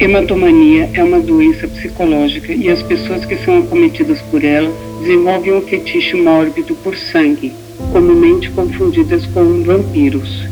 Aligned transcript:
Hematomania 0.00 0.88
é 0.94 1.04
uma 1.04 1.20
doença 1.20 1.68
psicológica 1.68 2.54
e 2.54 2.70
as 2.70 2.82
pessoas 2.82 3.22
que 3.26 3.36
são 3.36 3.58
acometidas 3.58 4.18
por 4.22 4.42
ela 4.42 4.72
desenvolvem 4.98 5.52
um 5.52 5.60
fetiche 5.60 6.16
mórbido 6.16 6.74
por 6.76 6.96
sangue, 6.96 7.52
comumente 7.92 8.48
confundidas 8.52 9.26
com 9.26 9.62
vampiros. 9.62 10.48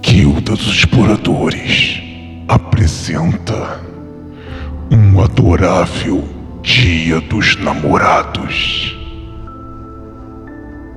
Guilda 0.00 0.52
dos 0.52 0.76
Exploradores 0.76 2.00
apresenta 2.48 3.82
um 4.90 5.20
adorável 5.20 6.24
Dia 6.62 7.20
dos 7.20 7.54
Namorados. 7.56 8.96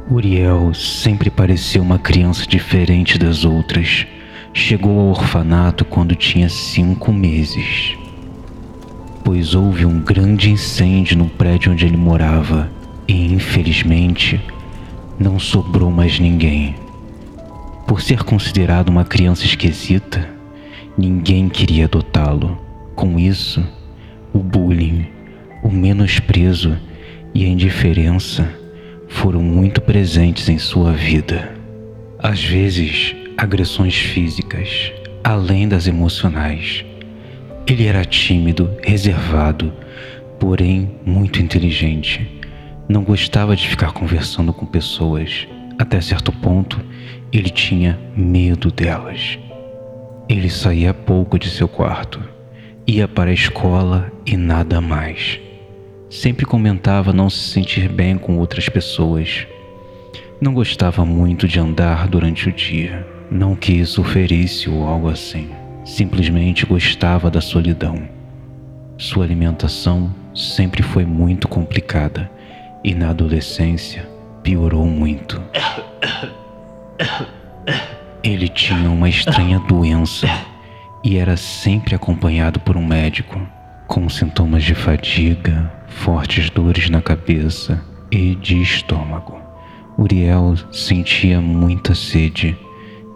Uriel 0.09 0.73
sempre 0.73 1.29
pareceu 1.29 1.81
uma 1.81 1.99
criança 1.99 2.47
diferente 2.47 3.17
das 3.17 3.43
outras 3.43 4.07
chegou 4.53 4.99
ao 4.99 5.07
orfanato 5.07 5.85
quando 5.85 6.15
tinha 6.15 6.49
cinco 6.49 7.11
meses, 7.11 7.95
pois 9.23 9.55
houve 9.55 9.85
um 9.85 9.99
grande 9.99 10.51
incêndio 10.51 11.17
no 11.17 11.27
prédio 11.27 11.71
onde 11.71 11.85
ele 11.85 11.97
morava 11.97 12.69
e, 13.07 13.33
infelizmente, 13.33 14.39
não 15.17 15.39
sobrou 15.39 15.89
mais 15.91 16.19
ninguém. 16.19 16.75
Por 17.87 18.01
ser 18.01 18.23
considerado 18.23 18.89
uma 18.89 19.05
criança 19.05 19.45
esquisita, 19.45 20.29
ninguém 20.97 21.49
queria 21.49 21.85
adotá-lo. 21.85 22.57
Com 22.95 23.17
isso, 23.17 23.63
o 24.33 24.39
bullying, 24.39 25.07
o 25.63 25.69
menosprezo 25.69 26.77
e 27.33 27.45
a 27.45 27.47
indiferença 27.47 28.49
foram 29.07 29.41
muito 29.41 29.81
presentes 29.81 30.47
em 30.49 30.57
sua 30.57 30.91
vida. 30.91 31.53
Às 32.19 32.43
vezes, 32.43 33.15
agressões 33.41 33.95
físicas, 33.95 34.93
além 35.23 35.67
das 35.67 35.87
emocionais. 35.87 36.85
Ele 37.65 37.87
era 37.87 38.05
tímido, 38.05 38.69
reservado, 38.83 39.73
porém 40.39 40.91
muito 41.03 41.41
inteligente. 41.41 42.39
Não 42.87 43.03
gostava 43.03 43.55
de 43.55 43.67
ficar 43.67 43.93
conversando 43.93 44.53
com 44.53 44.67
pessoas. 44.67 45.47
Até 45.79 45.99
certo 45.99 46.31
ponto, 46.31 46.79
ele 47.33 47.49
tinha 47.49 47.99
medo 48.15 48.71
delas. 48.71 49.39
Ele 50.29 50.47
saía 50.47 50.93
pouco 50.93 51.39
de 51.39 51.49
seu 51.49 51.67
quarto, 51.67 52.21
ia 52.85 53.07
para 53.07 53.31
a 53.31 53.33
escola 53.33 54.11
e 54.23 54.37
nada 54.37 54.79
mais. 54.79 55.39
Sempre 56.11 56.45
comentava 56.45 57.11
não 57.11 57.27
se 57.27 57.39
sentir 57.39 57.89
bem 57.89 58.19
com 58.19 58.37
outras 58.37 58.69
pessoas. 58.69 59.47
Não 60.39 60.53
gostava 60.53 61.03
muito 61.03 61.47
de 61.47 61.59
andar 61.59 62.07
durante 62.07 62.47
o 62.47 62.51
dia. 62.51 63.20
Não 63.31 63.55
que 63.55 63.71
isso 63.71 64.03
ou 64.69 64.85
algo 64.85 65.07
assim. 65.07 65.51
Simplesmente 65.85 66.65
gostava 66.65 67.31
da 67.31 67.39
solidão. 67.39 68.09
Sua 68.97 69.23
alimentação 69.23 70.13
sempre 70.35 70.83
foi 70.83 71.05
muito 71.05 71.47
complicada 71.47 72.29
e 72.83 72.93
na 72.93 73.09
adolescência 73.09 74.05
piorou 74.43 74.85
muito. 74.85 75.41
Ele 78.21 78.49
tinha 78.49 78.89
uma 78.89 79.07
estranha 79.07 79.59
doença 79.59 80.27
e 81.01 81.15
era 81.17 81.37
sempre 81.37 81.95
acompanhado 81.95 82.59
por 82.59 82.75
um 82.75 82.85
médico, 82.85 83.41
com 83.87 84.09
sintomas 84.09 84.63
de 84.63 84.75
fadiga, 84.75 85.71
fortes 85.87 86.49
dores 86.49 86.89
na 86.89 87.01
cabeça 87.01 87.81
e 88.11 88.35
de 88.35 88.61
estômago. 88.61 89.39
Uriel 89.97 90.55
sentia 90.69 91.39
muita 91.39 91.95
sede 91.95 92.57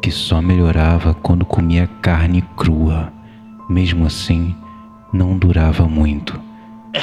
que 0.06 0.12
só 0.12 0.40
melhorava 0.40 1.16
quando 1.16 1.44
comia 1.44 1.90
carne 2.00 2.44
crua. 2.56 3.12
Mesmo 3.68 4.06
assim, 4.06 4.56
não 5.12 5.36
durava 5.36 5.88
muito. 5.88 6.40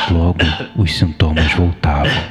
Logo, 0.09 0.39
os 0.77 0.97
sintomas 0.97 1.53
voltavam. 1.53 2.22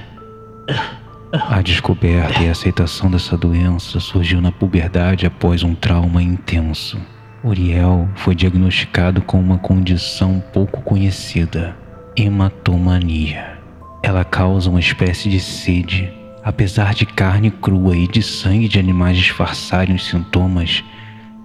A 1.33 1.61
descoberta 1.61 2.41
e 2.41 2.47
a 2.47 2.51
aceitação 2.51 3.11
dessa 3.11 3.35
doença 3.35 3.99
surgiu 3.99 4.39
na 4.39 4.49
puberdade 4.49 5.25
após 5.25 5.61
um 5.61 5.75
trauma 5.75 6.23
intenso. 6.23 6.97
Uriel 7.43 8.07
foi 8.15 8.33
diagnosticado 8.33 9.21
com 9.21 9.41
uma 9.41 9.57
condição 9.57 10.41
pouco 10.53 10.79
conhecida, 10.83 11.75
hematomania. 12.15 13.59
Ela 14.01 14.23
causa 14.23 14.69
uma 14.69 14.79
espécie 14.79 15.29
de 15.29 15.41
sede 15.41 16.20
Apesar 16.43 16.95
de 16.95 17.05
carne 17.05 17.51
crua 17.51 17.95
e 17.95 18.07
de 18.07 18.23
sangue 18.23 18.67
de 18.67 18.79
animais 18.79 19.17
disfarçarem 19.17 19.95
os 19.95 20.07
sintomas, 20.07 20.83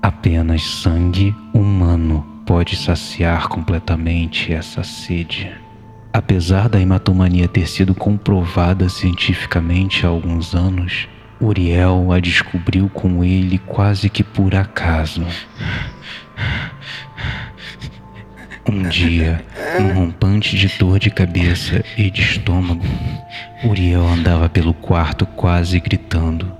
apenas 0.02 0.62
sangue 0.62 1.34
humano 1.52 2.24
pode 2.46 2.76
saciar 2.76 3.48
completamente 3.48 4.52
essa 4.52 4.82
sede. 4.82 5.52
Apesar 6.12 6.68
da 6.68 6.80
hematomania 6.80 7.46
ter 7.46 7.68
sido 7.68 7.94
comprovada 7.94 8.88
cientificamente 8.88 10.06
há 10.06 10.08
alguns 10.08 10.54
anos, 10.54 11.06
Uriel 11.38 12.10
a 12.10 12.18
descobriu 12.18 12.88
com 12.88 13.22
ele 13.22 13.58
quase 13.58 14.08
que 14.08 14.24
por 14.24 14.54
acaso. 14.54 15.26
Um 18.68 18.82
dia, 18.88 19.44
um 19.78 19.92
rompante 19.92 20.56
de 20.56 20.66
dor 20.76 20.98
de 20.98 21.08
cabeça 21.08 21.84
e 21.96 22.10
de 22.10 22.20
estômago, 22.20 22.84
Uriel 23.64 24.04
andava 24.04 24.48
pelo 24.48 24.74
quarto 24.74 25.24
quase 25.24 25.78
gritando. 25.78 26.52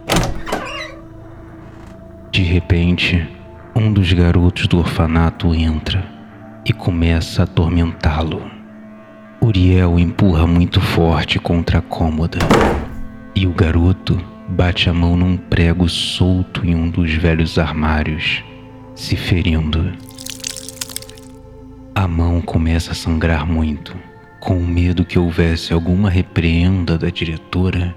De 2.30 2.42
repente, 2.42 3.28
um 3.74 3.92
dos 3.92 4.12
garotos 4.12 4.68
do 4.68 4.78
orfanato 4.78 5.52
entra 5.52 6.04
e 6.64 6.72
começa 6.72 7.42
a 7.42 7.44
atormentá-lo. 7.44 8.48
Uriel 9.40 9.98
empurra 9.98 10.46
muito 10.46 10.80
forte 10.80 11.40
contra 11.40 11.78
a 11.78 11.82
cômoda 11.82 12.38
e 13.34 13.48
o 13.48 13.52
garoto 13.52 14.16
bate 14.48 14.88
a 14.88 14.94
mão 14.94 15.16
num 15.16 15.36
prego 15.36 15.88
solto 15.88 16.64
em 16.64 16.76
um 16.76 16.88
dos 16.88 17.12
velhos 17.14 17.58
armários, 17.58 18.44
se 18.94 19.16
ferindo. 19.16 20.05
A 22.06 22.08
mão 22.08 22.40
começa 22.40 22.92
a 22.92 22.94
sangrar 22.94 23.44
muito. 23.44 23.92
Com 24.38 24.60
medo 24.60 25.04
que 25.04 25.18
houvesse 25.18 25.72
alguma 25.72 26.08
repreenda 26.08 26.96
da 26.96 27.10
diretora, 27.10 27.96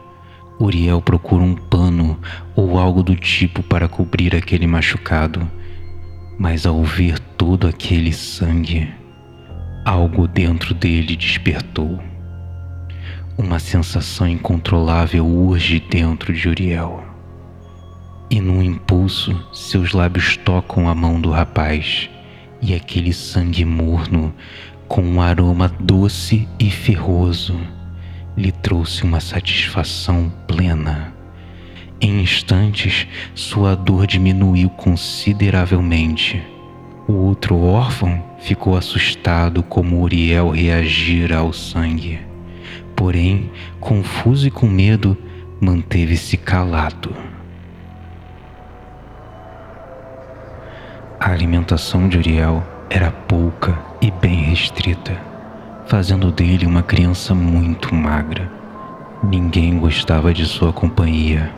Uriel 0.60 1.00
procura 1.00 1.44
um 1.44 1.54
pano 1.54 2.18
ou 2.56 2.80
algo 2.80 3.04
do 3.04 3.16
tipo 3.16 3.62
para 3.62 3.88
cobrir 3.88 4.36
aquele 4.36 4.66
machucado. 4.66 5.48
Mas 6.40 6.66
ao 6.66 6.84
ver 6.84 7.20
todo 7.20 7.68
aquele 7.68 8.12
sangue, 8.12 8.92
algo 9.86 10.28
dentro 10.28 10.74
dele 10.74 11.16
despertou. 11.16 12.00
Uma 13.38 13.60
sensação 13.60 14.28
incontrolável 14.28 15.24
urge 15.24 15.80
dentro 15.80 16.34
de 16.34 16.50
Uriel. 16.50 17.04
E 18.28 18.42
num 18.42 18.64
impulso, 18.64 19.40
seus 19.54 19.94
lábios 19.94 20.36
tocam 20.36 20.90
a 20.90 20.96
mão 20.96 21.22
do 21.22 21.30
rapaz 21.30 22.10
e 22.62 22.74
aquele 22.74 23.14
sangue 23.14 23.64
morno, 23.66 24.34
com 24.88 25.02
um 25.02 25.22
aroma 25.22 25.70
doce 25.80 26.48
e 26.60 26.70
ferroso, 26.70 27.56
lhe 28.36 28.52
trouxe 28.52 29.04
uma 29.04 29.20
satisfação 29.20 30.32
plena. 30.48 31.14
Em 32.02 32.22
instantes, 32.22 33.06
sua 33.36 33.76
dor 33.76 34.08
diminuiu 34.08 34.70
consideravelmente. 34.70 36.42
O 37.08 37.14
outro 37.14 37.60
órfão 37.62 38.24
ficou 38.40 38.78
assustado 38.78 39.62
como 39.62 40.02
Uriel 40.02 40.50
reagira 40.50 41.38
ao 41.38 41.52
sangue. 41.52 42.20
Porém, 42.96 43.52
confuso 43.80 44.48
e 44.48 44.52
com 44.52 44.68
medo, 44.68 45.18
manteve-se 45.60 46.38
calado. 46.38 47.14
A 51.22 51.32
alimentação 51.32 52.08
de 52.08 52.18
Uriel 52.18 52.64
era 52.90 53.12
pouca 53.12 53.78
e 54.00 54.10
bem 54.10 54.36
restrita, 54.36 55.18
fazendo 55.86 56.32
dele 56.32 56.66
uma 56.66 56.82
criança 56.82 57.36
muito 57.36 57.94
magra. 57.94 58.50
Ninguém 59.22 59.78
gostava 59.78 60.34
de 60.34 60.46
sua 60.46 60.72
companhia. 60.72 61.52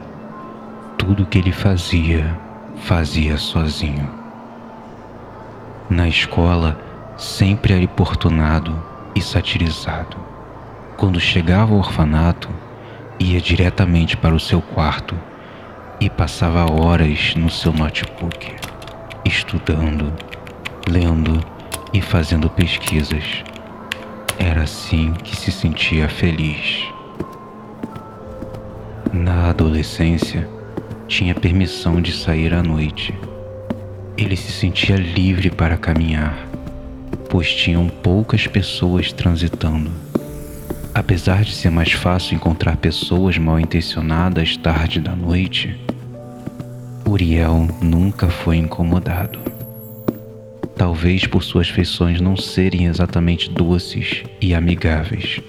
Tudo 0.98 1.28
que 1.28 1.38
ele 1.38 1.52
fazia, 1.52 2.36
fazia 2.78 3.38
sozinho. 3.38 4.10
Na 5.88 6.08
escola, 6.08 6.76
sempre 7.16 7.74
era 7.74 7.84
importunado 7.84 8.82
e 9.14 9.22
satirizado. 9.22 10.18
Quando 10.98 11.20
chegava 11.20 11.72
ao 11.72 11.78
orfanato, 11.78 12.50
ia 13.20 13.40
diretamente 13.40 14.18
para 14.18 14.34
o 14.34 14.40
seu 14.40 14.60
quarto 14.60 15.16
e 16.00 16.10
passava 16.10 16.66
horas 16.72 17.36
no 17.36 17.52
seu 17.52 17.72
notebook 17.72 18.71
estudando, 19.26 20.14
lendo 20.90 21.40
e 21.94 22.02
fazendo 22.02 22.50
pesquisas. 22.50 23.44
Era 24.38 24.64
assim 24.64 25.14
que 25.14 25.36
se 25.36 25.52
sentia 25.52 26.10
feliz. 26.10 26.86
Na 29.14 29.50
adolescência, 29.50 30.48
tinha 31.08 31.36
permissão 31.36 32.02
de 32.02 32.12
sair 32.12 32.54
à 32.54 32.64
noite. 32.64 33.14
Ele 34.18 34.36
se 34.36 34.52
sentia 34.52 34.96
livre 34.96 35.50
para 35.50 35.78
caminhar, 35.78 36.48
pois 37.30 37.54
tinham 37.54 37.88
poucas 37.88 38.48
pessoas 38.48 39.12
transitando. 39.12 39.92
Apesar 40.94 41.44
de 41.44 41.54
ser 41.54 41.70
mais 41.70 41.92
fácil 41.92 42.36
encontrar 42.36 42.78
pessoas 42.78 43.38
mal 43.38 43.60
intencionadas 43.60 44.58
tarde 44.58 45.00
da 45.00 45.16
noite, 45.16 45.80
Uriel 47.06 47.68
nunca 47.82 48.30
foi 48.30 48.58
incomodado. 48.58 49.40
Talvez 50.76 51.26
por 51.26 51.44
suas 51.44 51.70
feições 51.70 52.20
não 52.20 52.36
serem 52.36 52.86
exatamente 52.86 53.50
doces 53.50 54.24
e 54.40 54.54
amigáveis. 54.54 55.42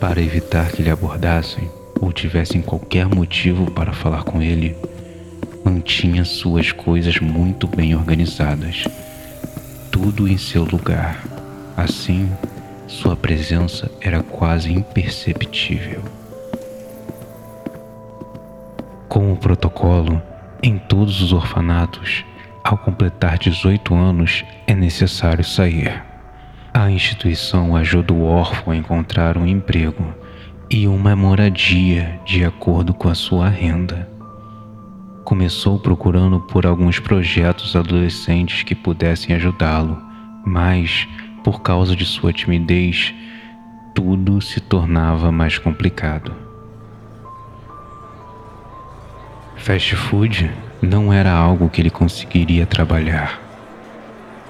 Para 0.00 0.20
evitar 0.20 0.70
que 0.72 0.82
lhe 0.82 0.90
abordassem 0.90 1.68
ou 2.00 2.12
tivessem 2.12 2.60
qualquer 2.60 3.06
motivo 3.06 3.70
para 3.70 3.92
falar 3.92 4.24
com 4.24 4.42
ele, 4.42 4.76
mantinha 5.64 6.24
suas 6.24 6.72
coisas 6.72 7.18
muito 7.20 7.66
bem 7.66 7.94
organizadas, 7.94 8.84
tudo 9.90 10.26
em 10.26 10.36
seu 10.36 10.64
lugar. 10.64 11.22
Assim, 11.76 12.30
sua 12.86 13.16
presença 13.16 13.90
era 14.00 14.22
quase 14.22 14.72
imperceptível. 14.72 16.21
Com 19.12 19.30
o 19.30 19.36
protocolo, 19.36 20.22
em 20.62 20.78
todos 20.78 21.20
os 21.20 21.34
orfanatos, 21.34 22.24
ao 22.64 22.78
completar 22.78 23.36
18 23.36 23.94
anos 23.94 24.42
é 24.66 24.74
necessário 24.74 25.44
sair. 25.44 26.02
A 26.72 26.90
instituição 26.90 27.76
ajuda 27.76 28.14
o 28.14 28.24
órfão 28.24 28.72
a 28.72 28.76
encontrar 28.76 29.36
um 29.36 29.46
emprego 29.46 30.02
e 30.70 30.88
uma 30.88 31.14
moradia 31.14 32.18
de 32.24 32.42
acordo 32.42 32.94
com 32.94 33.06
a 33.10 33.14
sua 33.14 33.50
renda. 33.50 34.08
Começou 35.24 35.78
procurando 35.78 36.40
por 36.40 36.64
alguns 36.64 36.98
projetos 36.98 37.76
adolescentes 37.76 38.62
que 38.62 38.74
pudessem 38.74 39.36
ajudá-lo, 39.36 40.02
mas 40.42 41.06
por 41.44 41.60
causa 41.60 41.94
de 41.94 42.06
sua 42.06 42.32
timidez, 42.32 43.12
tudo 43.94 44.40
se 44.40 44.58
tornava 44.58 45.30
mais 45.30 45.58
complicado. 45.58 46.51
Fast 49.62 49.94
food 49.94 50.50
não 50.82 51.12
era 51.12 51.30
algo 51.30 51.70
que 51.70 51.80
ele 51.80 51.88
conseguiria 51.88 52.66
trabalhar. 52.66 53.40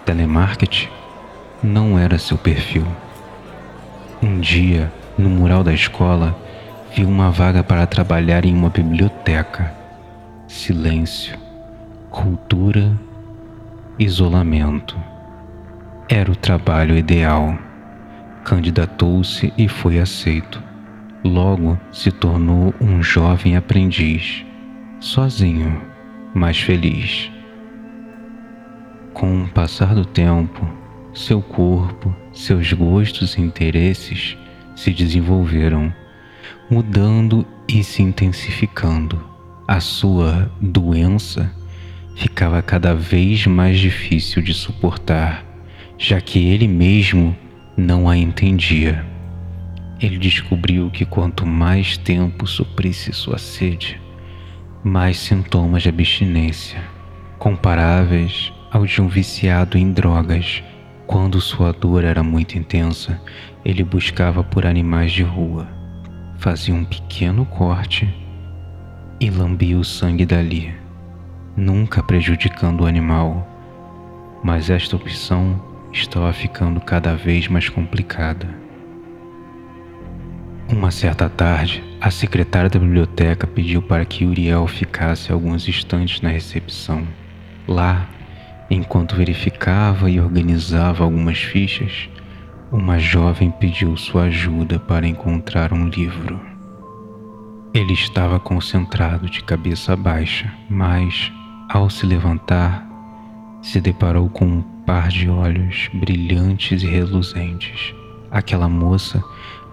Telemarketing 0.07 0.89
não 1.63 1.99
era 1.99 2.19
seu 2.19 2.39
perfil. 2.39 2.87
Um 4.23 4.41
dia, 4.41 4.91
no 5.19 5.29
mural 5.29 5.63
da 5.63 5.75
escola, 5.75 6.35
viu 6.97 7.07
uma 7.07 7.31
vaga 7.31 7.63
para 7.63 7.87
trabalhar 7.87 8.47
em 8.47 8.55
uma 8.55 8.71
biblioteca. 8.71 9.71
Silêncio, 10.49 11.39
cultura, 12.09 12.91
isolamento. 13.99 14.97
Era 16.09 16.33
o 16.33 16.37
trabalho 16.37 16.97
ideal. 16.97 17.59
Candidatou-se 18.45 19.53
e 19.59 19.69
foi 19.69 19.99
aceito. 19.99 20.63
Logo 21.23 21.79
se 21.93 22.11
tornou 22.11 22.73
um 22.81 23.03
jovem 23.03 23.59
aprendiz, 23.59 24.47
sozinho, 25.03 25.83
mas 26.35 26.59
feliz. 26.59 27.31
Com 29.13 29.43
o 29.43 29.49
passar 29.49 29.95
do 29.95 30.05
tempo, 30.05 30.67
seu 31.13 31.43
corpo, 31.43 32.15
seus 32.33 32.73
gostos 32.73 33.37
e 33.37 33.41
interesses 33.41 34.37
se 34.75 34.91
desenvolveram, 34.91 35.93
mudando 36.71 37.47
e 37.69 37.85
se 37.85 38.03
intensificando. 38.03 39.23
A 39.69 39.81
sua 39.81 40.51
doença 40.61 41.53
ficava 42.17 42.63
cada 42.63 42.95
vez 42.95 43.47
mais 43.47 43.79
difícil 43.79 44.43
de 44.43 44.55
suportar 44.55 45.53
já 46.03 46.21
que 46.21 46.49
ele 46.49 46.67
mesmo 46.67 47.37
não 47.77 48.09
a 48.09 48.17
entendia. 48.17 49.07
Ele 50.01 50.19
descobriu 50.19 50.91
que 50.91 51.05
quanto 51.05 51.47
mais 51.47 51.97
tempo 51.97 52.45
suprisse 52.45 53.13
sua 53.13 53.39
sede, 53.39 54.02
mais 54.85 55.17
sintomas 55.17 55.85
de 55.85 55.89
abstinência, 55.89 56.83
comparáveis 57.39 58.53
ao 58.71 58.85
de 58.85 59.01
um 59.01 59.07
viciado 59.07 59.79
em 59.79 59.93
drogas. 59.93 60.63
Quando 61.07 61.41
sua 61.41 61.73
dor 61.73 62.03
era 62.03 62.23
muito 62.23 62.59
intensa, 62.59 63.21
ele 63.65 63.85
buscava 63.85 64.43
por 64.43 64.67
animais 64.67 65.13
de 65.13 65.23
rua, 65.23 65.69
fazia 66.37 66.75
um 66.75 66.85
pequeno 66.85 67.45
corte 67.45 68.13
e 69.21 69.31
lambia 69.31 69.79
o 69.79 69.85
sangue 69.85 70.27
dali, 70.27 70.75
nunca 71.57 72.03
prejudicando 72.03 72.81
o 72.81 72.87
animal. 72.87 73.47
Mas 74.43 74.69
esta 74.69 74.97
opção 74.97 75.63
estava 75.93 76.33
ficando 76.33 76.81
cada 76.81 77.15
vez 77.15 77.47
mais 77.47 77.69
complicada. 77.69 78.49
Uma 80.69 80.91
certa 80.91 81.29
tarde, 81.29 81.85
a 82.03 82.11
secretária 82.11 82.69
da 82.69 82.81
biblioteca 82.81 83.47
pediu 83.47 83.81
para 83.81 84.05
que 84.05 84.25
Uriel 84.25 84.67
ficasse 84.67 85.31
alguns 85.31 85.69
instantes 85.69 86.21
na 86.21 86.31
recepção. 86.31 87.07
Lá, 87.69 88.09
enquanto 88.69 89.15
verificava 89.15 90.11
e 90.11 90.19
organizava 90.19 91.05
algumas 91.05 91.39
fichas, 91.39 92.09
uma 92.73 92.99
jovem 92.99 93.53
pediu 93.53 93.97
sua 93.97 94.25
ajuda 94.25 94.81
para 94.81 95.07
encontrar 95.07 95.73
um 95.73 95.87
livro. 95.87 96.41
Ele 97.73 97.93
estava 97.93 98.41
concentrado 98.41 99.31
de 99.31 99.41
cabeça 99.45 99.95
baixa, 99.95 100.53
mas, 100.69 101.31
ao 101.69 101.89
se 101.89 102.05
levantar, 102.05 102.85
se 103.63 103.81
deparou 103.81 104.29
com 104.29 104.45
um 104.45 104.63
par 104.85 105.07
de 105.07 105.31
olhos 105.31 105.89
brilhantes 105.95 106.83
e 106.83 106.87
reluzentes. 106.89 107.95
Aquela 108.29 108.69
moça 108.69 109.23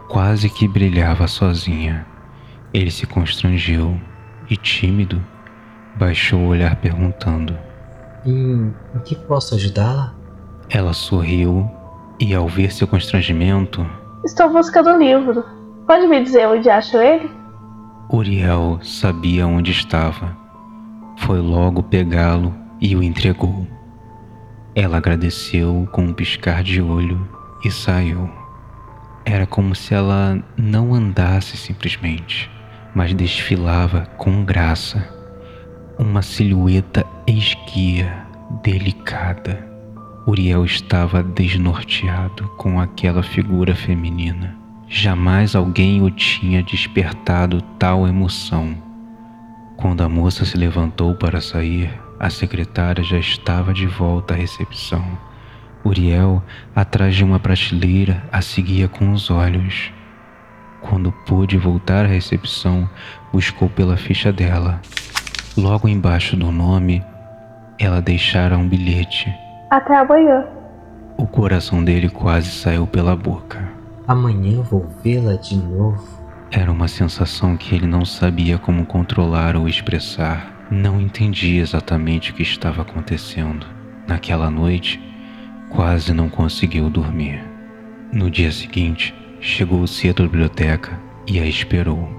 quase 0.07 0.47
que 0.47 0.67
brilhava 0.67 1.27
sozinha. 1.27 2.05
Ele 2.73 2.91
se 2.91 3.05
constrangeu 3.07 3.99
e, 4.49 4.55
tímido, 4.55 5.23
baixou 5.95 6.39
o 6.39 6.47
olhar 6.47 6.75
perguntando: 6.75 7.57
Em 8.25 8.73
o 8.95 8.99
que 8.99 9.15
posso 9.15 9.55
ajudá-la? 9.55 10.13
Ela 10.69 10.93
sorriu 10.93 11.69
e, 12.19 12.33
ao 12.33 12.47
ver 12.47 12.71
seu 12.71 12.87
constrangimento, 12.87 13.85
Estou 14.25 14.51
buscando 14.51 14.89
o 14.89 14.97
livro. 14.97 15.45
Pode 15.87 16.05
me 16.07 16.21
dizer 16.21 16.45
onde 16.45 16.69
acho 16.69 16.97
ele? 16.97 17.31
Uriel 18.11 18.79
sabia 18.83 19.47
onde 19.47 19.71
estava. 19.71 20.35
Foi 21.19 21.39
logo 21.39 21.81
pegá-lo 21.83 22.53
e 22.81 22.95
o 22.95 23.01
entregou. 23.01 23.65
Ela 24.75 24.97
agradeceu 24.97 25.87
com 25.91 26.03
um 26.03 26.13
piscar 26.13 26.63
de 26.63 26.81
olho 26.81 27.27
e 27.63 27.71
saiu. 27.71 28.29
Era 29.25 29.45
como 29.45 29.73
se 29.73 29.93
ela 29.93 30.43
não 30.57 30.93
andasse 30.93 31.55
simplesmente, 31.55 32.51
mas 32.93 33.13
desfilava 33.13 34.05
com 34.17 34.43
graça, 34.43 35.07
uma 35.97 36.21
silhueta 36.21 37.05
esguia, 37.27 38.25
delicada. 38.63 39.67
Uriel 40.25 40.63
estava 40.63 41.23
desnorteado 41.23 42.47
com 42.57 42.79
aquela 42.79 43.23
figura 43.23 43.75
feminina. 43.75 44.55
Jamais 44.87 45.55
alguém 45.55 46.01
o 46.01 46.09
tinha 46.09 46.63
despertado 46.63 47.61
tal 47.77 48.07
emoção. 48.07 48.75
Quando 49.77 50.01
a 50.01 50.09
moça 50.09 50.45
se 50.45 50.57
levantou 50.57 51.15
para 51.15 51.39
sair, 51.39 51.89
a 52.19 52.29
secretária 52.29 53.03
já 53.03 53.17
estava 53.17 53.73
de 53.73 53.87
volta 53.87 54.33
à 54.33 54.37
recepção. 54.37 55.05
Uriel, 55.85 56.43
atrás 56.75 57.15
de 57.15 57.23
uma 57.23 57.39
prateleira, 57.39 58.23
a 58.31 58.41
seguia 58.41 58.87
com 58.87 59.11
os 59.11 59.29
olhos. 59.29 59.91
Quando 60.81 61.11
pôde 61.11 61.57
voltar 61.57 62.05
à 62.05 62.07
recepção, 62.07 62.89
buscou 63.31 63.69
pela 63.69 63.97
ficha 63.97 64.31
dela. 64.31 64.81
Logo 65.57 65.87
embaixo 65.87 66.37
do 66.37 66.51
nome, 66.51 67.03
ela 67.77 68.01
deixara 68.01 68.57
um 68.57 68.67
bilhete. 68.67 69.33
Até 69.69 69.97
amanhã. 69.97 70.45
O 71.17 71.27
coração 71.27 71.83
dele 71.83 72.09
quase 72.09 72.49
saiu 72.49 72.87
pela 72.87 73.15
boca. 73.15 73.67
Amanhã 74.07 74.61
vou 74.61 74.87
vê-la 75.03 75.35
de 75.35 75.57
novo. 75.57 76.07
Era 76.51 76.71
uma 76.71 76.87
sensação 76.87 77.55
que 77.55 77.75
ele 77.75 77.85
não 77.85 78.05
sabia 78.05 78.57
como 78.57 78.85
controlar 78.85 79.55
ou 79.55 79.67
expressar. 79.67 80.65
Não 80.71 80.99
entendia 80.99 81.61
exatamente 81.61 82.31
o 82.31 82.33
que 82.33 82.41
estava 82.41 82.81
acontecendo. 82.81 83.67
Naquela 84.07 84.49
noite, 84.49 84.99
quase 85.69 86.13
não 86.13 86.29
conseguiu 86.29 86.89
dormir. 86.89 87.43
No 88.11 88.31
dia 88.31 88.51
seguinte, 88.51 89.13
chegou 89.41 89.87
cedo 89.87 90.23
à 90.23 90.25
biblioteca 90.25 90.99
e 91.25 91.39
a 91.39 91.45
esperou. 91.45 92.09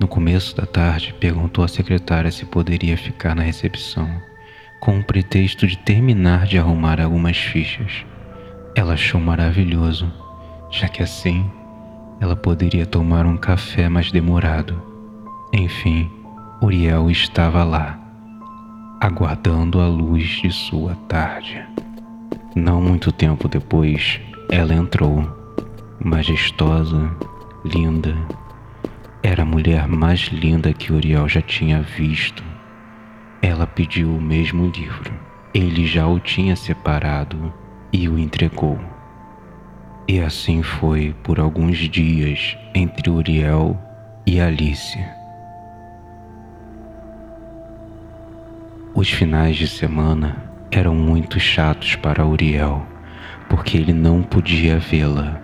No 0.00 0.08
começo 0.08 0.56
da 0.56 0.66
tarde, 0.66 1.14
perguntou 1.20 1.64
à 1.64 1.68
secretária 1.68 2.30
se 2.30 2.44
poderia 2.44 2.96
ficar 2.96 3.34
na 3.34 3.42
recepção, 3.42 4.08
com 4.80 4.98
o 4.98 5.04
pretexto 5.04 5.66
de 5.66 5.78
terminar 5.78 6.46
de 6.46 6.58
arrumar 6.58 7.00
algumas 7.00 7.36
fichas. 7.36 8.04
Ela 8.74 8.94
achou 8.94 9.20
maravilhoso, 9.20 10.12
já 10.70 10.88
que 10.88 11.02
assim 11.02 11.48
ela 12.20 12.34
poderia 12.34 12.84
tomar 12.84 13.26
um 13.26 13.36
café 13.36 13.88
mais 13.88 14.10
demorado. 14.10 14.82
Enfim, 15.52 16.10
Uriel 16.60 17.10
estava 17.10 17.62
lá, 17.62 17.98
aguardando 19.00 19.80
a 19.80 19.86
luz 19.86 20.40
de 20.42 20.50
sua 20.50 20.96
tarde. 21.08 21.64
Não 22.56 22.80
muito 22.80 23.12
tempo 23.12 23.48
depois, 23.48 24.20
ela 24.50 24.74
entrou, 24.74 25.43
majestosa, 26.04 27.10
linda. 27.64 28.14
Era 29.22 29.42
a 29.42 29.46
mulher 29.46 29.88
mais 29.88 30.20
linda 30.24 30.70
que 30.74 30.92
Uriel 30.92 31.26
já 31.26 31.40
tinha 31.40 31.80
visto. 31.80 32.44
Ela 33.40 33.66
pediu 33.66 34.14
o 34.14 34.20
mesmo 34.20 34.66
livro. 34.66 35.10
Ele 35.54 35.86
já 35.86 36.06
o 36.06 36.20
tinha 36.20 36.54
separado 36.56 37.52
e 37.90 38.06
o 38.06 38.18
entregou. 38.18 38.78
E 40.06 40.20
assim 40.20 40.62
foi 40.62 41.14
por 41.22 41.40
alguns 41.40 41.78
dias 41.78 42.54
entre 42.74 43.08
Uriel 43.08 43.80
e 44.26 44.38
Alice. 44.38 45.02
Os 48.94 49.08
finais 49.08 49.56
de 49.56 49.66
semana 49.66 50.36
eram 50.70 50.94
muito 50.94 51.40
chatos 51.40 51.96
para 51.96 52.26
Uriel, 52.26 52.86
porque 53.48 53.78
ele 53.78 53.94
não 53.94 54.22
podia 54.22 54.78
vê-la. 54.78 55.43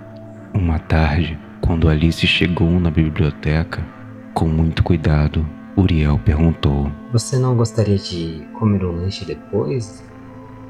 Uma 0.53 0.79
tarde, 0.79 1.39
quando 1.61 1.89
Alice 1.89 2.27
chegou 2.27 2.69
na 2.81 2.91
biblioteca, 2.91 3.85
com 4.35 4.47
muito 4.49 4.83
cuidado, 4.83 5.47
Uriel 5.77 6.19
perguntou: 6.25 6.91
Você 7.13 7.39
não 7.39 7.57
gostaria 7.57 7.97
de 7.97 8.47
comer 8.55 8.85
o 8.85 8.93
lanche 8.93 9.25
depois? 9.25 10.05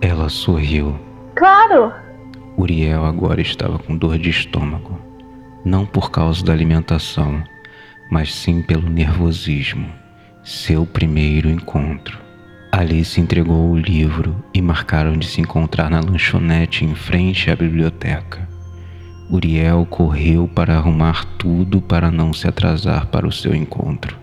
Ela 0.01 0.29
sorriu. 0.29 0.99
Claro! 1.35 1.93
Uriel 2.57 3.05
agora 3.05 3.41
estava 3.41 3.79
com 3.79 3.97
dor 3.97 4.19
de 4.19 4.29
estômago, 4.29 4.99
não 5.65 5.87
por 5.87 6.11
causa 6.11 6.45
da 6.45 6.53
alimentação, 6.53 7.43
mas 8.11 8.35
sim 8.35 8.63
pelo 8.63 8.89
nervosismo. 8.89 9.89
Seu 10.43 10.85
primeiro 10.85 11.49
encontro. 11.49 12.19
Alice 12.73 13.21
entregou 13.21 13.71
o 13.71 13.79
livro 13.79 14.37
e 14.55 14.63
marcaram 14.63 15.17
de 15.17 15.27
se 15.27 15.41
encontrar 15.41 15.91
na 15.91 16.01
lanchonete 16.01 16.85
em 16.85 16.95
frente 16.95 17.51
à 17.51 17.57
biblioteca. 17.57 18.50
Uriel 19.33 19.87
correu 19.89 20.49
para 20.49 20.77
arrumar 20.77 21.25
tudo 21.39 21.81
para 21.81 22.11
não 22.11 22.33
se 22.33 22.49
atrasar 22.49 23.07
para 23.07 23.29
o 23.29 23.33
seu 23.33 23.55
encontro. 23.55 24.19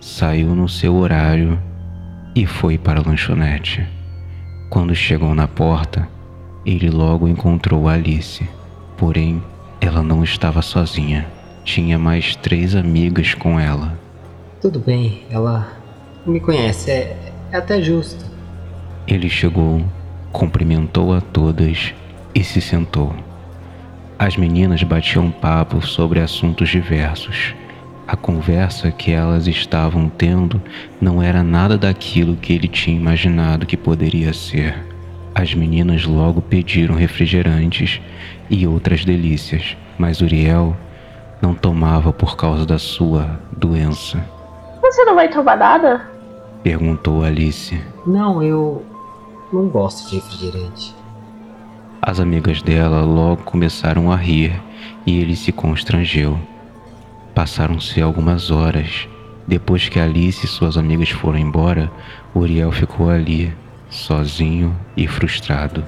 Saiu 0.00 0.52
no 0.52 0.68
seu 0.68 0.96
horário 0.96 1.56
e 2.34 2.44
foi 2.44 2.76
para 2.76 2.98
a 2.98 3.08
lanchonete. 3.08 3.86
Quando 4.68 4.96
chegou 4.96 5.32
na 5.32 5.46
porta, 5.46 6.08
ele 6.66 6.90
logo 6.90 7.28
encontrou 7.28 7.88
Alice. 7.88 8.48
Porém, 8.96 9.40
ela 9.80 10.02
não 10.02 10.24
estava 10.24 10.60
sozinha. 10.60 11.28
Tinha 11.64 11.96
mais 11.96 12.34
três 12.34 12.74
amigas 12.74 13.34
com 13.34 13.60
ela. 13.60 13.96
Tudo 14.60 14.80
bem, 14.80 15.22
ela 15.30 15.68
me 16.26 16.40
conhece, 16.40 16.90
é, 16.90 17.32
é 17.52 17.56
até 17.56 17.80
justo. 17.80 18.24
Ele 19.06 19.28
chegou, 19.28 19.84
cumprimentou 20.32 21.14
a 21.14 21.20
todas 21.20 21.94
e 22.34 22.42
se 22.42 22.60
sentou. 22.60 23.14
As 24.18 24.36
meninas 24.36 24.82
batiam 24.82 25.30
papo 25.30 25.80
sobre 25.80 26.18
assuntos 26.18 26.68
diversos. 26.68 27.54
A 28.04 28.16
conversa 28.16 28.90
que 28.90 29.12
elas 29.12 29.46
estavam 29.46 30.08
tendo 30.08 30.60
não 31.00 31.22
era 31.22 31.42
nada 31.44 31.78
daquilo 31.78 32.34
que 32.34 32.52
ele 32.52 32.66
tinha 32.66 32.96
imaginado 32.96 33.64
que 33.64 33.76
poderia 33.76 34.32
ser. 34.32 34.74
As 35.32 35.54
meninas 35.54 36.04
logo 36.04 36.42
pediram 36.42 36.96
refrigerantes 36.96 38.00
e 38.50 38.66
outras 38.66 39.04
delícias, 39.04 39.76
mas 39.96 40.20
Uriel 40.20 40.76
não 41.40 41.54
tomava 41.54 42.12
por 42.12 42.36
causa 42.36 42.66
da 42.66 42.78
sua 42.78 43.38
doença. 43.56 44.18
Você 44.82 45.04
não 45.04 45.14
vai 45.14 45.28
tomar 45.28 45.56
nada? 45.56 46.10
Perguntou 46.64 47.22
Alice. 47.22 47.80
Não, 48.04 48.42
eu 48.42 48.84
não 49.52 49.68
gosto 49.68 50.10
de 50.10 50.16
refrigerante. 50.16 50.97
As 52.00 52.20
amigas 52.20 52.62
dela 52.62 53.02
logo 53.02 53.42
começaram 53.42 54.10
a 54.10 54.16
rir 54.16 54.60
e 55.04 55.18
ele 55.18 55.34
se 55.34 55.52
constrangeu. 55.52 56.38
Passaram-se 57.34 58.00
algumas 58.00 58.50
horas. 58.50 59.08
Depois 59.46 59.88
que 59.88 59.98
Alice 59.98 60.44
e 60.44 60.48
suas 60.48 60.76
amigas 60.76 61.10
foram 61.10 61.38
embora, 61.38 61.90
Uriel 62.34 62.70
ficou 62.70 63.08
ali, 63.08 63.54
sozinho 63.88 64.76
e 64.96 65.06
frustrado. 65.06 65.84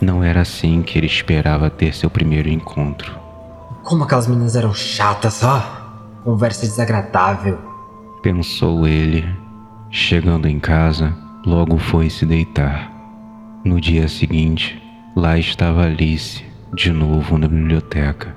Não 0.00 0.22
era 0.22 0.42
assim 0.42 0.82
que 0.82 0.96
ele 0.96 1.06
esperava 1.06 1.68
ter 1.68 1.92
seu 1.94 2.08
primeiro 2.08 2.48
encontro. 2.48 3.18
Como 3.82 4.04
aquelas 4.04 4.28
meninas 4.28 4.54
eram 4.54 4.72
chatas, 4.72 5.42
ó! 5.42 5.60
Conversa 6.24 6.66
desagradável. 6.66 7.58
Pensou 8.22 8.86
ele. 8.86 9.28
Chegando 9.90 10.46
em 10.46 10.60
casa, 10.60 11.14
logo 11.44 11.78
foi 11.78 12.10
se 12.10 12.26
deitar. 12.26 12.92
No 13.64 13.80
dia 13.80 14.06
seguinte, 14.06 14.80
lá 15.18 15.36
estava 15.36 15.82
Alice, 15.82 16.44
de 16.72 16.92
novo 16.92 17.36
na 17.36 17.48
biblioteca. 17.48 18.34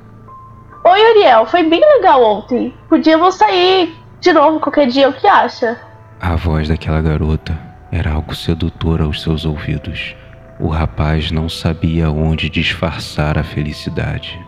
Oi, 0.83 1.11
Uriel, 1.11 1.45
foi 1.45 1.63
bem 1.69 1.79
legal 1.79 2.23
ontem. 2.23 2.73
Podíamos 2.89 3.35
sair 3.35 3.95
de 4.19 4.33
novo 4.33 4.59
qualquer 4.59 4.87
dia, 4.87 5.07
o 5.07 5.13
que 5.13 5.27
acha? 5.27 5.79
A 6.19 6.35
voz 6.35 6.67
daquela 6.67 7.01
garota 7.01 7.57
era 7.91 8.11
algo 8.11 8.35
sedutor 8.35 8.99
aos 8.99 9.21
seus 9.21 9.45
ouvidos. 9.45 10.15
O 10.59 10.67
rapaz 10.67 11.31
não 11.31 11.47
sabia 11.47 12.09
onde 12.09 12.49
disfarçar 12.49 13.37
a 13.37 13.43
felicidade. 13.43 14.39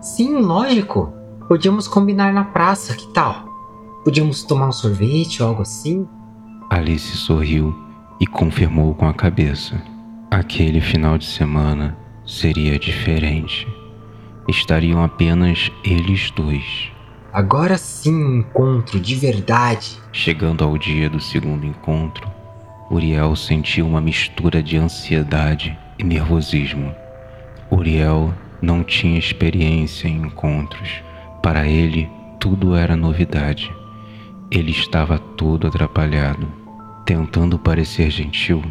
Sim, 0.00 0.40
lógico. 0.40 1.12
Podíamos 1.46 1.86
combinar 1.86 2.32
na 2.32 2.44
praça, 2.44 2.96
que 2.96 3.06
tal? 3.12 3.44
Podíamos 4.02 4.42
tomar 4.44 4.68
um 4.68 4.72
sorvete 4.72 5.42
ou 5.42 5.50
algo 5.50 5.62
assim? 5.62 6.08
Alice 6.70 7.16
sorriu 7.18 7.74
e 8.18 8.26
confirmou 8.26 8.94
com 8.94 9.06
a 9.06 9.12
cabeça. 9.12 9.91
Aquele 10.32 10.80
final 10.80 11.18
de 11.18 11.26
semana 11.26 11.94
seria 12.24 12.78
diferente. 12.78 13.68
Estariam 14.48 15.04
apenas 15.04 15.70
eles 15.84 16.30
dois. 16.30 16.90
Agora 17.30 17.76
sim 17.76 18.14
um 18.14 18.38
encontro 18.38 18.98
de 18.98 19.14
verdade. 19.14 19.98
Chegando 20.10 20.64
ao 20.64 20.78
dia 20.78 21.10
do 21.10 21.20
segundo 21.20 21.66
encontro, 21.66 22.26
Uriel 22.90 23.36
sentiu 23.36 23.86
uma 23.86 24.00
mistura 24.00 24.62
de 24.62 24.78
ansiedade 24.78 25.78
e 25.98 26.02
nervosismo. 26.02 26.94
Uriel 27.70 28.32
não 28.62 28.82
tinha 28.82 29.18
experiência 29.18 30.08
em 30.08 30.16
encontros. 30.16 31.02
Para 31.42 31.68
ele, 31.68 32.08
tudo 32.40 32.74
era 32.74 32.96
novidade. 32.96 33.70
Ele 34.50 34.70
estava 34.70 35.18
todo 35.18 35.66
atrapalhado. 35.66 36.48
Tentando 37.04 37.58
parecer 37.58 38.10
gentil, 38.10 38.62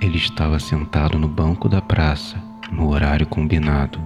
ele 0.00 0.16
estava 0.16 0.58
sentado 0.58 1.18
no 1.18 1.26
banco 1.26 1.68
da 1.68 1.82
praça, 1.82 2.40
no 2.70 2.90
horário 2.90 3.26
combinado, 3.26 4.00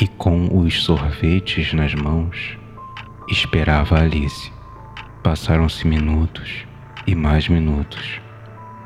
e 0.00 0.06
com 0.06 0.58
os 0.58 0.82
sorvetes 0.82 1.72
nas 1.72 1.94
mãos, 1.94 2.58
esperava 3.28 3.98
Alice. 3.98 4.52
Passaram-se 5.22 5.86
minutos 5.86 6.66
e 7.06 7.14
mais 7.14 7.48
minutos. 7.48 8.20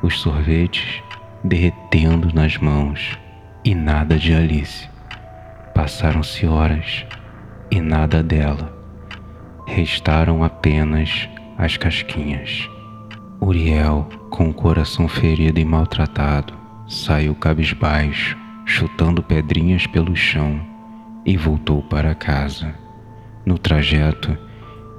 Os 0.02 0.20
sorvetes 0.20 1.02
derretendo 1.42 2.32
nas 2.34 2.56
mãos 2.58 3.18
e 3.64 3.74
nada 3.74 4.18
de 4.18 4.34
Alice. 4.34 4.88
Passaram-se 5.74 6.46
horas 6.46 7.04
e 7.70 7.80
nada 7.80 8.22
dela. 8.22 8.72
Restaram 9.66 10.44
apenas 10.44 11.28
as 11.58 11.76
casquinhas. 11.76 12.68
Uriel, 13.40 14.08
com 14.30 14.48
o 14.48 14.54
coração 14.54 15.08
ferido 15.08 15.60
e 15.60 15.64
maltratado, 15.64 16.54
saiu 16.88 17.34
cabisbaixo, 17.34 18.36
chutando 18.64 19.22
pedrinhas 19.22 19.86
pelo 19.86 20.16
chão 20.16 20.60
e 21.24 21.36
voltou 21.36 21.82
para 21.82 22.14
casa. 22.14 22.74
No 23.44 23.58
trajeto, 23.58 24.36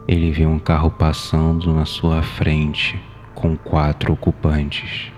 ele 0.07 0.31
viu 0.31 0.49
um 0.49 0.59
carro 0.59 0.91
passando 0.91 1.73
na 1.73 1.85
sua 1.85 2.21
frente 2.21 2.99
com 3.33 3.57
quatro 3.57 4.13
ocupantes. 4.13 5.11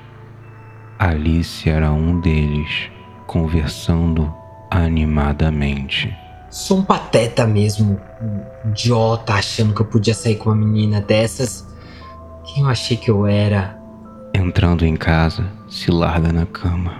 Alice 0.97 1.69
era 1.69 1.91
um 1.91 2.19
deles, 2.19 2.89
conversando 3.27 4.33
animadamente. 4.71 6.13
Sou 6.49 6.79
um 6.79 6.83
pateta 6.83 7.45
mesmo, 7.45 8.01
um 8.21 8.69
idiota 8.69 9.33
achando 9.33 9.73
que 9.73 9.81
eu 9.81 9.85
podia 9.85 10.13
sair 10.13 10.35
com 10.35 10.49
uma 10.49 10.55
menina 10.55 10.99
dessas. 10.99 11.68
Quem 12.53 12.63
eu 12.63 12.69
achei 12.69 12.97
que 12.97 13.11
eu 13.11 13.27
era? 13.27 13.77
Entrando 14.33 14.83
em 14.83 14.95
casa, 14.95 15.45
se 15.69 15.91
larga 15.91 16.33
na 16.33 16.47
cama. 16.47 16.93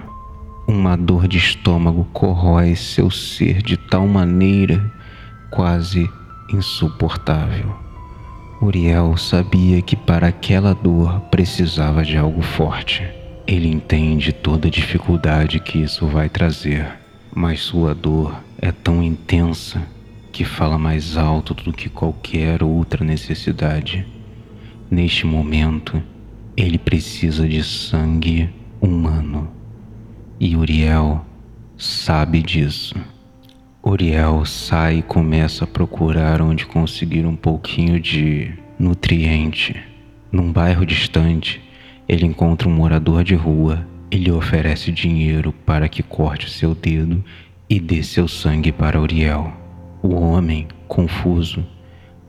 Uma 0.68 0.96
dor 0.96 1.28
de 1.28 1.40
estômago 1.40 2.08
corrói 2.14 2.76
seu 2.76 3.10
ser 3.10 3.64
de 3.64 3.76
tal 3.76 4.08
maneira 4.08 4.80
quase 5.50 6.08
insuportável. 6.54 7.76
Uriel 8.62 9.18
sabia 9.18 9.82
que 9.82 9.96
para 9.96 10.28
aquela 10.28 10.76
dor 10.76 11.20
precisava 11.32 12.04
de 12.04 12.16
algo 12.16 12.44
forte. 12.44 13.04
Ele 13.48 13.68
entende 13.68 14.32
toda 14.32 14.68
a 14.68 14.72
dificuldade 14.72 15.60
que 15.60 15.80
isso 15.80 16.06
vai 16.06 16.30
trazer, 16.30 16.86
mas 17.34 17.62
sua 17.62 17.96
dor 17.96 18.36
é 18.62 18.72
tão 18.72 19.02
intensa 19.02 19.82
que 20.32 20.46
fala 20.46 20.78
mais 20.78 21.18
alto 21.18 21.56
do 21.56 21.74
que 21.74 21.90
qualquer 21.90 22.62
outra 22.62 23.04
necessidade. 23.04 24.19
Neste 24.92 25.24
momento, 25.24 26.02
ele 26.58 26.80
precisa 26.80 27.48
de 27.48 27.64
sangue 27.64 28.50
humano. 28.82 29.48
E 30.40 30.56
Uriel 30.56 31.24
sabe 31.78 32.42
disso. 32.42 32.96
Uriel 33.84 34.44
sai 34.46 34.98
e 34.98 35.04
começa 35.04 35.64
a 35.64 35.68
procurar 35.68 36.42
onde 36.42 36.66
conseguir 36.66 37.24
um 37.28 37.36
pouquinho 37.36 38.00
de 38.00 38.52
nutriente. 38.80 39.76
Num 40.32 40.52
bairro 40.52 40.84
distante, 40.88 41.62
ele 42.08 42.26
encontra 42.26 42.68
um 42.68 42.74
morador 42.74 43.24
de 43.24 43.36
rua 43.36 43.88
e 44.10 44.18
lhe 44.18 44.32
oferece 44.32 44.92
dinheiro 44.92 45.54
para 45.54 45.88
que 45.88 46.02
corte 46.02 46.50
seu 46.50 46.74
dedo 46.74 47.24
e 47.70 47.80
dê 47.80 48.02
seu 48.02 48.28
sangue 48.28 48.72
para 48.72 49.00
Uriel. 49.00 49.54
O 50.02 50.16
homem, 50.16 50.68
confuso, 50.88 51.64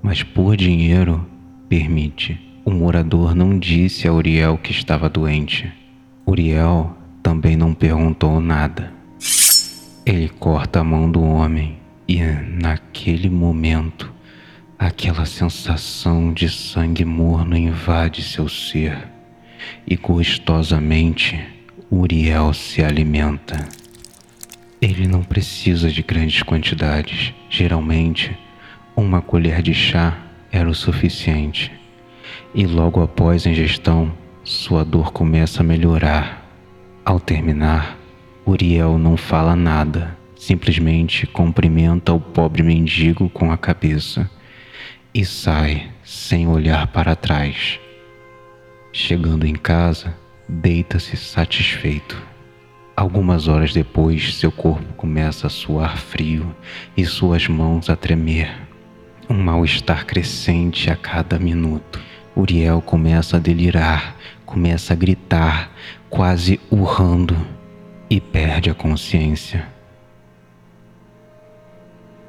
mas 0.02 0.23
por 0.23 0.59
dinheiro, 0.59 1.26
permite. 1.71 2.50
O 2.64 2.71
morador 2.71 3.35
não 3.35 3.59
disse 3.59 4.07
a 4.07 4.12
Uriel 4.12 4.59
que 4.59 4.71
estava 4.71 5.09
doente. 5.09 5.73
Uriel 6.26 6.97
também 7.23 7.57
não 7.57 7.73
perguntou 7.73 8.40
nada. 8.40 8.93
Ele 10.05 10.29
corta 10.29 10.81
a 10.81 10.85
mão 10.85 11.11
do 11.11 11.23
homem 11.23 11.79
e, 12.07 12.21
naquele 12.23 13.31
momento, 13.31 14.12
aquela 14.79 15.25
sensação 15.25 16.33
de 16.33 16.49
sangue 16.49 17.05
morno 17.05 17.57
invade 17.57 18.23
seu 18.23 18.49
ser 18.49 19.09
e 19.87 19.97
gostosamente 19.97 21.38
Uriel 21.90 22.52
se 22.52 22.83
alimenta. 22.83 23.69
Ele 24.81 25.07
não 25.07 25.23
precisa 25.23 25.90
de 25.90 26.02
grandes 26.02 26.43
quantidades. 26.43 27.35
Geralmente, 27.49 28.37
uma 28.97 29.21
colher 29.21 29.62
de 29.62 29.75
chá 29.75 30.19
era 30.52 30.69
o 30.69 30.75
suficiente. 30.75 31.80
E 32.52 32.66
logo 32.66 33.00
após 33.00 33.47
a 33.47 33.50
ingestão, 33.50 34.12
sua 34.42 34.85
dor 34.85 35.12
começa 35.12 35.61
a 35.61 35.64
melhorar. 35.64 36.45
Ao 37.04 37.21
terminar, 37.21 37.97
Uriel 38.45 38.99
não 38.99 39.16
fala 39.16 39.54
nada, 39.54 40.19
simplesmente 40.35 41.26
cumprimenta 41.28 42.12
o 42.12 42.21
pobre 42.21 42.62
mendigo 42.62 43.28
com 43.28 43.52
a 43.52 43.57
cabeça 43.57 44.28
e 45.14 45.25
sai 45.25 45.90
sem 46.02 46.49
olhar 46.49 46.88
para 46.88 47.14
trás. 47.14 47.78
Chegando 48.92 49.47
em 49.47 49.54
casa, 49.54 50.16
deita-se 50.49 51.16
satisfeito. 51.16 52.21
Algumas 52.97 53.47
horas 53.47 53.73
depois, 53.73 54.35
seu 54.35 54.50
corpo 54.50 54.92
começa 54.95 55.47
a 55.47 55.50
suar 55.50 55.97
frio 55.97 56.52
e 56.97 57.04
suas 57.04 57.47
mãos 57.47 57.88
a 57.88 57.95
tremer. 57.95 58.50
Um 59.28 59.40
mal-estar 59.40 60.04
crescente 60.04 60.90
a 60.90 60.97
cada 60.97 61.38
minuto. 61.38 62.10
Uriel 62.41 62.81
começa 62.81 63.37
a 63.37 63.41
delirar, 63.41 64.17
começa 64.45 64.93
a 64.93 64.97
gritar, 64.97 65.71
quase 66.09 66.61
urrando, 66.71 67.37
e 68.09 68.21
perde 68.21 68.71
a 68.71 68.75
consciência. 68.75 69.67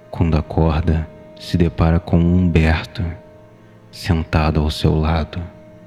Quando 0.10 0.38
acorda, 0.38 1.10
se 1.40 1.58
depara 1.58 2.00
com 2.00 2.20
Humberto, 2.20 3.04
sentado 3.92 4.60
ao 4.60 4.70
seu 4.70 4.96
lado, 4.96 5.42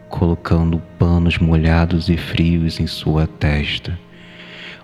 colocando 0.08 0.82
panos 0.98 1.38
molhados 1.38 2.08
e 2.08 2.16
frios 2.16 2.80
em 2.80 2.86
sua 2.86 3.26
testa 3.26 3.98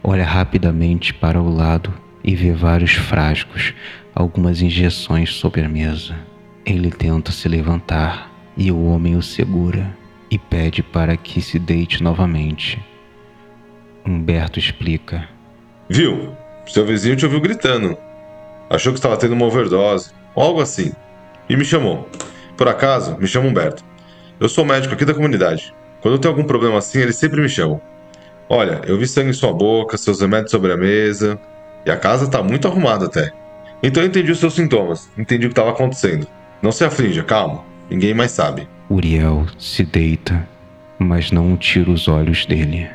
olha 0.03 0.25
rapidamente 0.25 1.13
para 1.13 1.41
o 1.41 1.49
lado 1.49 1.93
e 2.25 2.35
vê 2.35 2.53
vários 2.53 2.93
frascos, 2.93 3.75
algumas 4.15 4.61
injeções 4.61 5.35
sobre 5.35 5.63
a 5.63 5.69
mesa. 5.69 6.15
Ele 6.65 6.91
tenta 6.91 7.33
se 7.33 7.49
levantar 7.49 8.30
e 8.57 8.71
o 8.71 8.85
homem 8.87 9.17
o 9.17 9.23
segura 9.23 9.97
e 10.31 10.39
pede 10.39 10.83
para 10.83 11.17
que 11.17 11.41
se 11.41 11.59
deite 11.59 12.03
novamente. 12.03 12.83
Humberto 14.07 14.59
explica: 14.59 15.29
Viu? 15.89 16.35
Seu 16.67 16.87
vizinho 16.87 17.17
te 17.17 17.25
ouviu 17.25 17.41
gritando. 17.41 17.97
Achou 18.69 18.93
que 18.93 18.99
estava 18.99 19.17
tendo 19.17 19.33
uma 19.33 19.47
overdose, 19.47 20.13
ou 20.35 20.45
algo 20.45 20.61
assim, 20.61 20.93
e 21.49 21.57
me 21.57 21.65
chamou. 21.65 22.09
Por 22.57 22.69
acaso, 22.69 23.17
me 23.19 23.27
chama 23.27 23.49
Humberto. 23.49 23.83
Eu 24.39 24.49
sou 24.49 24.65
médico 24.65 24.95
aqui 24.95 25.05
da 25.05 25.15
comunidade. 25.15 25.75
Quando 26.01 26.19
tem 26.19 26.31
algum 26.31 26.45
problema 26.45 26.79
assim, 26.79 27.01
eles 27.01 27.17
sempre 27.17 27.41
me 27.41 27.49
chamam. 27.49 27.81
Olha, 28.49 28.81
eu 28.87 28.97
vi 28.97 29.07
sangue 29.07 29.31
em 29.31 29.33
sua 29.33 29.53
boca, 29.53 29.99
seus 29.99 30.21
remédios 30.21 30.51
sobre 30.51 30.73
a 30.73 30.77
mesa, 30.77 31.39
e 31.85 31.91
a 31.91 31.97
casa 31.97 32.31
tá 32.31 32.43
muito 32.43 32.69
arrumada 32.69 33.07
até. 33.07 33.33
Então 33.83 34.03
eu 34.03 34.09
entendi 34.09 34.31
os 34.31 34.39
seus 34.39 34.55
sintomas, 34.55 35.11
entendi 35.17 35.47
o 35.47 35.49
que 35.49 35.53
estava 35.53 35.71
acontecendo. 35.71 36.27
Não 36.63 36.71
se 36.71 36.85
aflinja, 36.85 37.23
calma, 37.23 37.65
ninguém 37.91 38.15
mais 38.15 38.31
sabe. 38.31 38.69
Uriel 38.89 39.47
se 39.59 39.85
deita, 39.85 40.49
mas 40.99 41.31
não 41.31 41.57
tira 41.57 41.91
os 41.91 42.09
olhos 42.09 42.47
dele. 42.47 42.89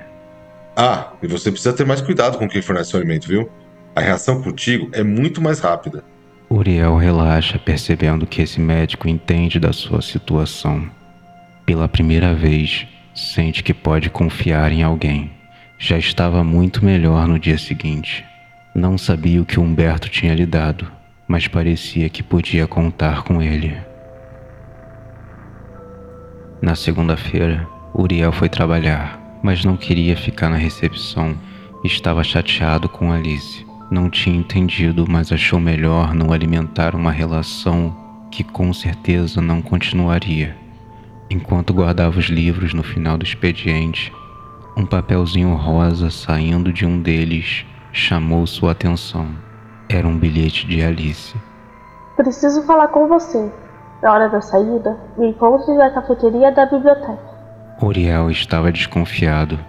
Ah, 0.76 1.12
e 1.22 1.28
você 1.28 1.52
precisa 1.52 1.74
ter 1.74 1.86
mais 1.86 2.02
cuidado 2.02 2.38
com 2.38 2.48
quem 2.50 2.62
fornece 2.62 2.96
o 2.96 2.98
alimento, 2.98 3.28
viu? 3.28 3.50
A 3.96 4.02
reação 4.02 4.42
contigo 4.42 4.90
é 4.92 5.04
muito 5.04 5.42
mais 5.42 5.60
rápida. 5.60 6.04
Uriel 6.50 6.98
relaxa, 6.98 7.58
percebendo 7.58 8.28
que 8.28 8.42
esse 8.42 8.60
médico 8.60 9.08
entende 9.08 9.60
da 9.60 9.72
sua 9.72 10.02
situação. 10.02 10.90
Pela 11.66 11.88
primeira 11.88 12.36
vez, 12.36 12.86
sente 13.14 13.64
que 13.64 13.74
pode 13.74 14.10
confiar 14.10 14.72
em 14.72 14.84
alguém. 14.84 15.32
Já 15.80 15.98
estava 15.98 16.44
muito 16.44 16.84
melhor 16.86 17.28
no 17.28 17.40
dia 17.40 17.58
seguinte. 17.58 18.24
Não 18.76 18.98
sabia 18.98 19.42
o 19.42 19.46
que 19.46 19.60
Humberto 19.60 20.10
tinha 20.10 20.36
lhe 20.36 20.46
dado, 20.46 20.92
mas 21.28 21.48
parecia 21.48 22.10
que 22.10 22.22
podia 22.22 22.68
contar 22.68 23.24
com 23.24 23.42
ele. 23.42 23.78
Na 26.66 26.74
segunda-feira, 26.74 27.70
Uriel 27.94 28.32
foi 28.32 28.50
trabalhar, 28.50 29.20
mas 29.44 29.64
não 29.64 29.78
queria 29.78 30.18
ficar 30.18 30.50
na 30.50 30.56
recepção. 30.56 31.38
Estava 31.84 32.24
chateado 32.24 32.90
com 32.90 33.12
Alice. 33.12 33.64
Não 33.92 34.10
tinha 34.10 34.36
entendido, 34.36 35.06
mas 35.08 35.32
achou 35.32 35.60
melhor 35.60 36.16
não 36.16 36.34
alimentar 36.34 36.96
uma 36.96 37.12
relação 37.12 37.96
que 38.32 38.44
com 38.44 38.74
certeza 38.74 39.40
não 39.40 39.62
continuaria. 39.62 40.58
Enquanto 41.30 41.72
guardava 41.72 42.18
os 42.18 42.30
livros 42.30 42.74
no 42.74 42.82
final 42.82 43.16
do 43.16 43.24
expediente, 43.24 44.12
um 44.76 44.88
papelzinho 44.88 45.54
rosa 45.54 46.10
saindo 46.10 46.74
de 46.74 46.84
um 46.84 47.00
deles 47.00 47.64
chamou 47.94 48.48
sua 48.48 48.72
atenção. 48.72 49.28
Era 49.88 50.08
um 50.08 50.18
bilhete 50.18 50.66
de 50.66 50.82
Alice. 50.82 51.36
Preciso 52.16 52.64
falar 52.64 52.88
com 52.88 53.08
você. 53.08 53.52
Na 54.06 54.14
hora 54.14 54.30
da 54.30 54.40
saída, 54.40 54.96
me 55.18 55.30
encontre 55.30 55.74
na 55.74 55.90
cafeteria 55.90 56.52
da 56.52 56.68
biblioteca. 56.68 57.18
Uriel 57.82 58.30
estava 58.30 58.72
desconfiado, 58.72 59.60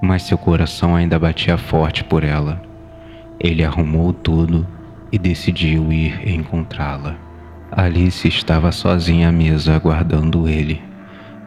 mas 0.00 0.22
seu 0.22 0.38
coração 0.38 0.94
ainda 0.94 1.18
batia 1.18 1.58
forte 1.58 2.04
por 2.04 2.22
ela. 2.22 2.62
Ele 3.40 3.64
arrumou 3.64 4.12
tudo 4.12 4.64
e 5.10 5.18
decidiu 5.18 5.92
ir 5.92 6.22
encontrá-la. 6.24 7.16
Alice 7.72 8.28
estava 8.28 8.70
sozinha 8.70 9.30
à 9.30 9.32
mesa 9.32 9.74
aguardando 9.74 10.48
ele. 10.48 10.80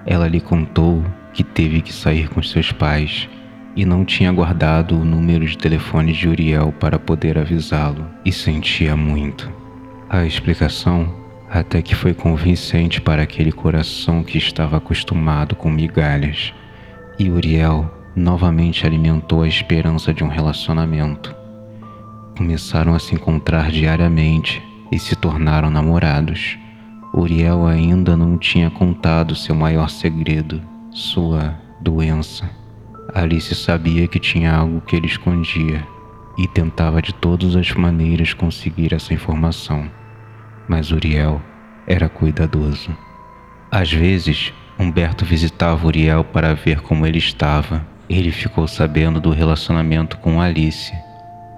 Ela 0.06 0.27
lhe 0.27 0.41
contou 0.41 1.01
que 1.32 1.45
teve 1.45 1.82
que 1.82 1.93
sair 1.93 2.27
com 2.27 2.43
seus 2.43 2.73
pais 2.73 3.29
e 3.73 3.86
não 3.86 4.03
tinha 4.03 4.34
guardado 4.34 4.99
o 4.99 5.06
número 5.06 5.45
de 5.45 5.58
telefone 5.58 6.12
de 6.12 6.27
Uriel 6.27 6.73
para 6.77 6.99
poder 6.99 7.38
avisá-lo 7.38 8.06
e 8.25 8.34
sentia 8.34 8.97
muito. 8.97 9.49
A 10.10 10.25
explicação 10.25 11.22
até 11.54 11.84
que 11.84 11.94
foi 11.94 12.16
convincente 12.16 13.00
para 13.00 13.22
aquele 13.22 13.52
coração 13.52 14.24
que 14.24 14.39
estava 14.39 14.78
acostumado 14.78 15.56
com 15.56 15.70
migalhas. 15.70 16.52
E 17.20 17.30
Uriel 17.30 17.94
novamente 18.16 18.88
alimentou 18.88 19.44
a 19.44 19.48
esperança 19.48 20.12
de 20.12 20.24
um 20.24 20.28
relacionamento. 20.28 21.36
Começaram 22.36 22.96
a 22.96 23.00
se 23.00 23.13
encontrar 23.13 23.70
diariamente 23.70 24.63
e 24.92 24.98
se 24.98 25.16
tornaram 25.16 25.70
namorados. 25.70 26.58
Uriel 27.13 27.68
ainda 27.68 28.18
não 28.18 28.36
tinha 28.36 28.72
contado 28.72 29.36
seu 29.36 29.54
maior 29.54 29.92
segredo 29.92 30.60
sua 30.89 31.56
doença. 31.80 32.50
Alice 33.13 33.54
sabia 33.54 34.08
que 34.08 34.20
tinha 34.20 34.56
algo 34.56 34.82
que 34.82 34.96
ele 34.96 35.06
escondia 35.06 35.86
e 36.36 36.48
tentava 36.48 37.00
de 37.00 37.13
todas 37.13 37.56
as 37.56 37.72
maneiras 37.74 38.34
conseguir 38.34 38.92
essa 38.92 39.13
informação. 39.13 39.88
Mas 40.67 40.91
Uriel 40.91 41.41
era 41.88 42.08
cuidadoso. 42.10 42.95
Às 43.71 43.91
vezes, 43.91 44.54
Humberto 44.80 45.26
visitava 45.26 45.86
Uriel 45.86 46.23
para 46.23 46.54
ver 46.54 46.82
como 46.82 47.06
ele 47.06 47.17
estava. 47.17 47.86
Ele 48.10 48.32
ficou 48.32 48.67
sabendo 48.67 49.19
do 49.19 49.32
relacionamento 49.32 50.17
com 50.17 50.41
Alice 50.41 50.93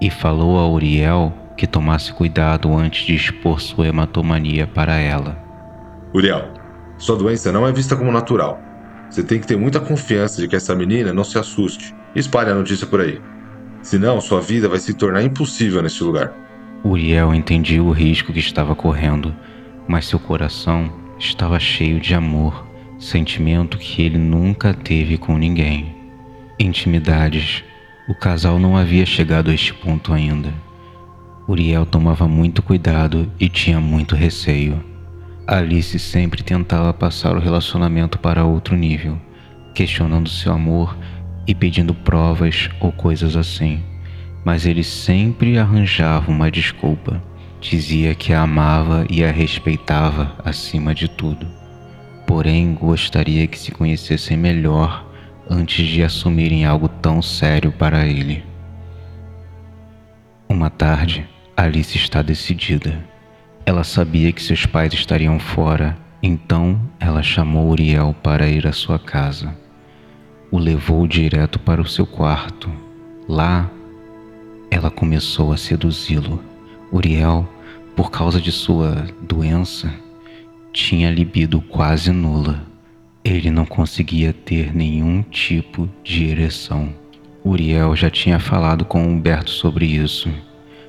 e 0.02 0.10
falou 0.10 0.60
a 0.60 0.68
Uriel 0.68 1.34
que 1.58 1.66
tomasse 1.66 2.14
cuidado 2.14 2.74
antes 2.76 3.06
de 3.06 3.16
expor 3.16 3.62
sua 3.62 3.88
hematomania 3.88 4.68
para 4.68 4.96
ela. 4.96 5.38
Uriel, 6.14 6.54
sua 6.98 7.16
doença 7.18 7.52
não 7.52 7.66
é 7.68 7.72
vista 7.72 7.96
como 7.96 8.12
natural. 8.12 8.62
Você 9.10 9.24
tem 9.24 9.40
que 9.40 9.48
ter 9.48 9.58
muita 9.58 9.80
confiança 9.80 10.42
de 10.42 10.48
que 10.48 10.56
essa 10.56 10.76
menina 10.76 11.14
não 11.14 11.24
se 11.24 11.38
assuste. 11.38 11.96
Espalhe 12.16 12.52
a 12.52 12.56
notícia 12.56 12.88
por 12.88 13.02
aí. 13.02 13.22
Senão, 13.82 14.20
sua 14.20 14.42
vida 14.42 14.68
vai 14.68 14.80
se 14.80 14.94
tornar 14.94 15.22
impossível 15.22 15.82
neste 15.82 16.04
lugar. 16.04 16.34
Uriel 16.86 17.34
entendia 17.34 17.82
o 17.82 17.92
risco 17.92 18.32
que 18.32 18.38
estava 18.38 18.76
correndo, 18.76 19.36
mas 19.88 20.06
seu 20.06 20.20
coração 20.20 20.94
estava 21.18 21.60
cheio 21.60 22.00
de 22.00 22.14
amor, 22.14 22.64
sentimento 23.00 23.80
que 23.80 24.04
ele 24.04 24.20
nunca 24.20 24.72
teve 24.72 25.18
com 25.18 25.36
ninguém. 25.36 25.96
Intimidades 26.60 27.64
O 28.08 28.14
casal 28.14 28.60
não 28.60 28.78
havia 28.78 29.04
chegado 29.04 29.50
a 29.50 29.54
este 29.56 29.74
ponto 29.74 30.14
ainda. 30.14 30.54
Uriel 31.48 31.88
tomava 31.88 32.28
muito 32.28 32.62
cuidado 32.62 33.32
e 33.40 33.50
tinha 33.50 33.80
muito 33.80 34.16
receio. 34.16 34.80
Alice 35.48 35.98
sempre 35.98 36.44
tentava 36.44 36.94
passar 36.94 37.36
o 37.36 37.40
relacionamento 37.40 38.20
para 38.20 38.46
outro 38.46 38.76
nível, 38.76 39.20
questionando 39.74 40.30
seu 40.30 40.54
amor 40.54 40.96
e 41.48 41.56
pedindo 41.56 41.96
provas 41.96 42.70
ou 42.80 42.92
coisas 42.92 43.36
assim. 43.36 43.82
Mas 44.46 44.66
ele 44.66 44.84
sempre 44.84 45.58
arranjava 45.58 46.32
uma 46.32 46.50
desculpa. 46.50 47.22
Dizia 47.60 48.14
que 48.14 48.32
a 48.32 48.44
amava 48.44 49.06
e 49.10 49.26
a 49.26 49.32
respeitava 49.32 50.36
acima 50.46 50.94
de 50.94 51.10
tudo. 51.10 51.48
Porém, 52.28 52.76
gostaria 52.76 53.48
que 53.48 53.58
se 53.58 53.72
conhecessem 53.72 54.38
melhor 54.38 55.06
antes 55.50 55.88
de 55.88 56.04
assumirem 56.04 56.64
algo 56.66 56.88
tão 56.88 57.22
sério 57.22 57.72
para 57.72 58.06
ele. 58.06 58.44
Uma 60.48 60.70
tarde, 60.70 61.28
Alice 61.58 61.98
está 61.98 62.22
decidida. 62.22 63.04
Ela 63.66 63.84
sabia 63.84 64.32
que 64.32 64.44
seus 64.44 64.66
pais 64.66 64.94
estariam 64.94 65.40
fora, 65.40 65.98
então 66.22 66.80
ela 67.00 67.24
chamou 67.24 67.70
Uriel 67.70 68.16
para 68.22 68.48
ir 68.48 68.68
à 68.68 68.72
sua 68.72 69.00
casa. 69.00 69.56
O 70.52 70.60
levou 70.60 71.08
direto 71.08 71.58
para 71.60 71.82
o 71.82 71.88
seu 71.88 72.06
quarto. 72.06 72.70
Lá, 73.28 73.70
ela 74.76 74.92
começou 74.92 75.52
a 75.52 75.58
seduzi-lo. 75.58 76.44
Uriel, 76.92 77.48
por 77.96 78.12
causa 78.12 78.42
de 78.42 78.52
sua 78.52 79.08
doença, 79.22 79.94
tinha 80.74 81.10
libido 81.10 81.62
quase 81.62 82.12
nula. 82.12 82.62
Ele 83.24 83.50
não 83.50 83.66
conseguia 83.66 84.34
ter 84.34 84.76
nenhum 84.76 85.22
tipo 85.22 85.90
de 86.04 86.26
ereção. 86.26 86.94
Uriel 87.44 87.96
já 87.96 88.10
tinha 88.10 88.40
falado 88.40 88.86
com 88.86 89.04
Humberto 89.04 89.52
sobre 89.52 89.86
isso 89.86 90.30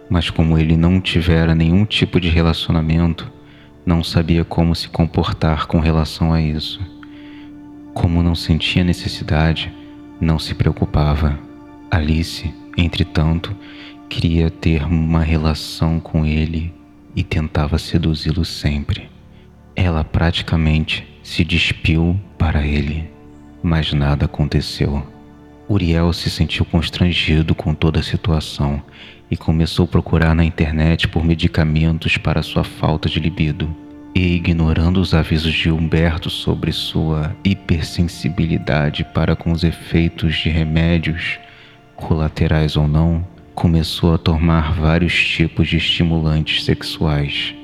mas 0.09 0.31
como 0.31 0.57
ele 0.57 0.77
não 0.77 1.01
tivera 1.01 1.55
nenhum 1.55 1.85
tipo 1.85 2.21
de 2.21 2.29
relacionamento, 2.29 3.31
não 3.85 4.03
sabia 4.03 4.45
como 4.45 4.75
se 4.75 4.89
comportar 4.89 5.67
com 5.67 5.79
relação 5.79 6.33
a 6.33 6.41
isso. 6.41 6.81
Como 7.95 8.23
não 8.23 8.35
sentia 8.35 8.85
necessidade, 8.85 9.73
não 10.21 10.39
se 10.39 10.55
preocupava. 10.55 11.39
Alice, 11.91 12.53
entretanto, 12.83 13.55
queria 14.09 14.51
ter 14.51 14.85
uma 14.85 15.23
relação 15.23 15.99
com 16.01 16.25
ele 16.25 16.73
e 17.15 17.23
tentava 17.23 17.79
seduzi-lo 17.79 18.45
sempre. 18.45 19.09
Ela 19.75 20.05
praticamente 20.05 21.07
se 21.23 21.43
despiu 21.43 22.19
para 22.39 22.67
ele, 22.67 23.11
mas 23.63 23.93
nada 23.93 24.27
aconteceu. 24.27 25.07
Uriel 25.69 26.13
se 26.13 26.31
sentiu 26.31 26.65
constrangido 26.65 27.55
com 27.55 27.75
toda 27.75 27.99
a 27.99 28.03
situação 28.03 28.83
e 29.31 29.37
começou 29.37 29.85
a 29.85 29.89
procurar 29.89 30.35
na 30.35 30.45
internet 30.45 31.09
por 31.09 31.25
medicamentos 31.25 32.17
para 32.17 32.43
sua 32.43 32.63
falta 32.63 33.09
de 33.09 33.19
libido. 33.19 33.75
E 34.15 34.35
ignorando 34.35 34.99
os 34.99 35.13
avisos 35.13 35.53
de 35.53 35.71
Humberto 35.71 36.31
sobre 36.31 36.73
sua 36.73 37.37
hipersensibilidade 37.45 39.05
para 39.13 39.37
com 39.37 39.53
os 39.53 39.63
efeitos 39.63 40.37
de 40.37 40.49
remédios, 40.49 41.39
colaterais 41.97 42.77
ou 42.77 42.87
não, 42.87 43.27
começou 43.55 44.15
a 44.15 44.19
tomar 44.19 44.75
vários 44.75 45.15
tipos 45.15 45.67
de 45.67 45.79
estimulantes 45.79 46.63
sexuais. 46.63 47.55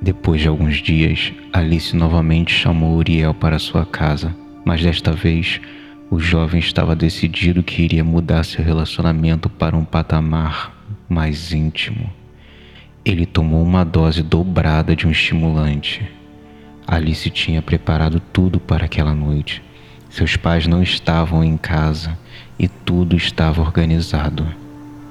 Depois 0.00 0.40
de 0.40 0.48
alguns 0.48 0.76
dias, 0.76 1.32
Alice 1.52 1.96
novamente 1.96 2.52
chamou 2.52 2.96
Uriel 2.96 3.34
para 3.34 3.58
sua 3.58 3.84
casa, 3.84 4.34
mas 4.64 4.82
desta 4.82 5.12
vez 5.12 5.60
o 6.10 6.20
jovem 6.20 6.60
estava 6.60 6.94
decidido 6.94 7.62
que 7.62 7.82
iria 7.82 8.04
mudar 8.04 8.44
seu 8.44 8.64
relacionamento 8.64 9.48
para 9.48 9.76
um 9.76 9.84
patamar 9.84 10.72
mais 11.08 11.52
íntimo. 11.52 12.10
Ele 13.04 13.26
tomou 13.26 13.62
uma 13.62 13.84
dose 13.84 14.22
dobrada 14.22 14.94
de 14.94 15.06
um 15.06 15.10
estimulante. 15.10 16.06
Alice 16.86 17.28
tinha 17.30 17.62
preparado 17.62 18.20
tudo 18.20 18.60
para 18.60 18.84
aquela 18.84 19.14
noite. 19.14 19.62
Seus 20.10 20.36
pais 20.36 20.66
não 20.66 20.82
estavam 20.82 21.42
em 21.42 21.56
casa 21.56 22.16
e 22.58 22.68
tudo 22.68 23.16
estava 23.16 23.60
organizado. 23.62 24.46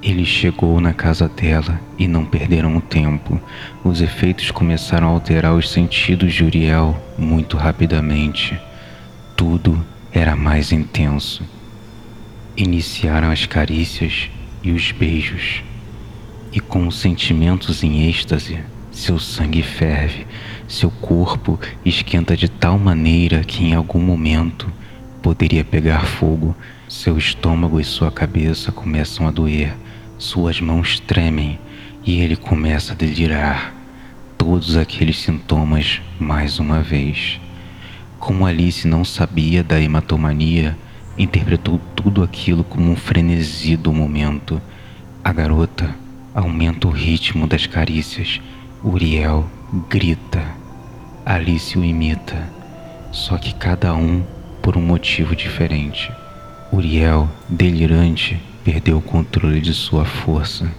Ele 0.02 0.24
chegou 0.24 0.80
na 0.80 0.92
casa 0.92 1.28
dela 1.28 1.80
e 1.98 2.06
não 2.06 2.24
perderam 2.24 2.80
tempo. 2.80 3.40
Os 3.82 4.00
efeitos 4.00 4.50
começaram 4.50 5.08
a 5.08 5.10
alterar 5.10 5.54
os 5.54 5.70
sentidos 5.70 6.34
de 6.34 6.44
Uriel 6.44 6.96
muito 7.18 7.56
rapidamente. 7.56 8.58
Tudo 9.36 9.84
era 10.12 10.36
mais 10.36 10.70
intenso. 10.70 11.42
Iniciaram 12.56 13.30
as 13.30 13.46
carícias 13.46 14.30
e 14.62 14.70
os 14.70 14.92
beijos 14.92 15.62
e 16.52 16.60
com 16.60 16.90
sentimentos 16.90 17.82
em 17.82 18.08
êxtase, 18.08 18.58
seu 18.90 19.18
sangue 19.18 19.62
ferve, 19.62 20.26
seu 20.66 20.90
corpo 20.90 21.58
esquenta 21.84 22.36
de 22.36 22.48
tal 22.48 22.78
maneira 22.78 23.44
que 23.44 23.64
em 23.64 23.74
algum 23.74 24.00
momento 24.00 24.70
poderia 25.22 25.64
pegar 25.64 26.04
fogo. 26.06 26.56
Seu 26.88 27.18
estômago 27.18 27.78
e 27.78 27.84
sua 27.84 28.10
cabeça 28.10 28.72
começam 28.72 29.28
a 29.28 29.30
doer, 29.30 29.76
suas 30.16 30.58
mãos 30.58 30.98
tremem 30.98 31.58
e 32.02 32.18
ele 32.18 32.34
começa 32.34 32.94
a 32.94 32.96
delirar. 32.96 33.74
Todos 34.38 34.74
aqueles 34.74 35.18
sintomas 35.18 36.00
mais 36.18 36.58
uma 36.58 36.80
vez. 36.80 37.38
Como 38.18 38.46
Alice 38.46 38.88
não 38.88 39.04
sabia 39.04 39.62
da 39.62 39.78
hematomania, 39.78 40.78
interpretou 41.18 41.78
tudo 41.94 42.22
aquilo 42.22 42.64
como 42.64 42.90
um 42.90 42.96
frenesi 42.96 43.76
do 43.76 43.92
momento. 43.92 44.58
A 45.22 45.30
garota 45.30 45.94
aumenta 46.34 46.88
o 46.88 46.90
ritmo 46.90 47.46
das 47.46 47.66
carícias. 47.66 48.40
Uriel 48.82 49.46
grita. 49.90 50.42
Alice 51.26 51.78
o 51.78 51.84
imita, 51.84 52.50
só 53.12 53.36
que 53.36 53.52
cada 53.52 53.94
um 53.94 54.24
por 54.62 54.74
um 54.74 54.82
motivo 54.82 55.36
diferente. 55.36 56.10
Uriel, 56.70 57.26
delirante, 57.48 58.38
perdeu 58.62 58.98
o 58.98 59.02
controle 59.02 59.58
de 59.58 59.72
sua 59.72 60.04
força. 60.04 60.70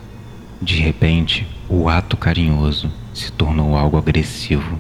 De 0.62 0.76
repente, 0.76 1.48
o 1.68 1.90
ato 1.90 2.16
carinhoso 2.16 2.92
se 3.12 3.32
tornou 3.32 3.76
algo 3.76 3.98
agressivo. 3.98 4.78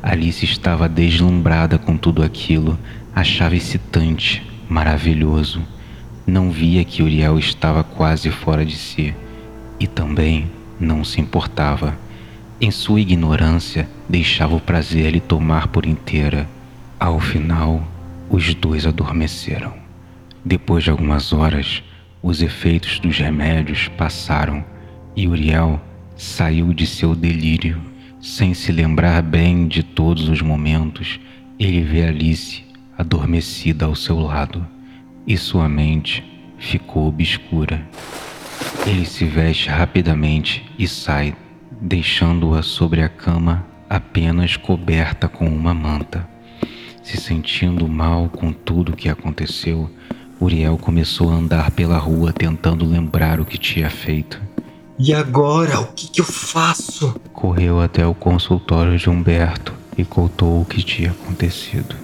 Alice 0.00 0.44
estava 0.44 0.88
deslumbrada 0.88 1.76
com 1.76 1.96
tudo 1.96 2.22
aquilo, 2.22 2.78
achava 3.12 3.56
excitante, 3.56 4.46
maravilhoso. 4.68 5.60
Não 6.24 6.52
via 6.52 6.84
que 6.84 7.02
Uriel 7.02 7.36
estava 7.36 7.82
quase 7.82 8.30
fora 8.30 8.64
de 8.64 8.76
si 8.76 9.12
e 9.80 9.88
também 9.88 10.48
não 10.78 11.02
se 11.02 11.20
importava. 11.20 11.98
Em 12.60 12.70
sua 12.70 13.00
ignorância, 13.00 13.88
deixava 14.08 14.54
o 14.54 14.60
prazer 14.60 15.10
lhe 15.10 15.20
tomar 15.20 15.66
por 15.66 15.84
inteira. 15.84 16.48
Ao 16.98 17.18
final, 17.18 17.82
os 18.30 18.54
dois 18.54 18.86
adormeceram. 18.86 19.77
Depois 20.48 20.82
de 20.82 20.90
algumas 20.90 21.30
horas, 21.30 21.82
os 22.22 22.40
efeitos 22.40 22.98
dos 23.00 23.18
remédios 23.18 23.86
passaram 23.98 24.64
e 25.14 25.28
Uriel 25.28 25.78
saiu 26.16 26.72
de 26.72 26.86
seu 26.86 27.14
delírio. 27.14 27.78
Sem 28.18 28.54
se 28.54 28.72
lembrar 28.72 29.20
bem 29.20 29.68
de 29.68 29.82
todos 29.82 30.26
os 30.26 30.40
momentos, 30.40 31.20
ele 31.58 31.82
vê 31.82 32.06
Alice 32.06 32.64
adormecida 32.96 33.84
ao 33.84 33.94
seu 33.94 34.18
lado 34.18 34.66
e 35.26 35.36
sua 35.36 35.68
mente 35.68 36.24
ficou 36.56 37.08
obscura. 37.08 37.86
Ele 38.86 39.04
se 39.04 39.26
veste 39.26 39.68
rapidamente 39.68 40.64
e 40.78 40.88
sai, 40.88 41.36
deixando-a 41.78 42.62
sobre 42.62 43.02
a 43.02 43.08
cama 43.10 43.66
apenas 43.86 44.56
coberta 44.56 45.28
com 45.28 45.46
uma 45.46 45.74
manta. 45.74 46.26
Se 47.02 47.18
sentindo 47.18 47.86
mal 47.86 48.30
com 48.30 48.50
tudo 48.50 48.92
o 48.92 48.96
que 48.96 49.10
aconteceu, 49.10 49.90
Uriel 50.40 50.78
começou 50.78 51.30
a 51.30 51.34
andar 51.34 51.70
pela 51.70 51.98
rua 51.98 52.32
tentando 52.32 52.84
lembrar 52.84 53.40
o 53.40 53.44
que 53.44 53.58
tinha 53.58 53.90
feito. 53.90 54.40
E 54.98 55.14
agora, 55.14 55.80
o 55.80 55.86
que, 55.92 56.08
que 56.08 56.20
eu 56.20 56.24
faço? 56.24 57.14
Correu 57.32 57.80
até 57.80 58.06
o 58.06 58.14
consultório 58.14 58.98
de 58.98 59.08
Humberto 59.08 59.72
e 59.96 60.04
contou 60.04 60.60
o 60.60 60.64
que 60.64 60.82
tinha 60.82 61.10
acontecido. 61.10 61.94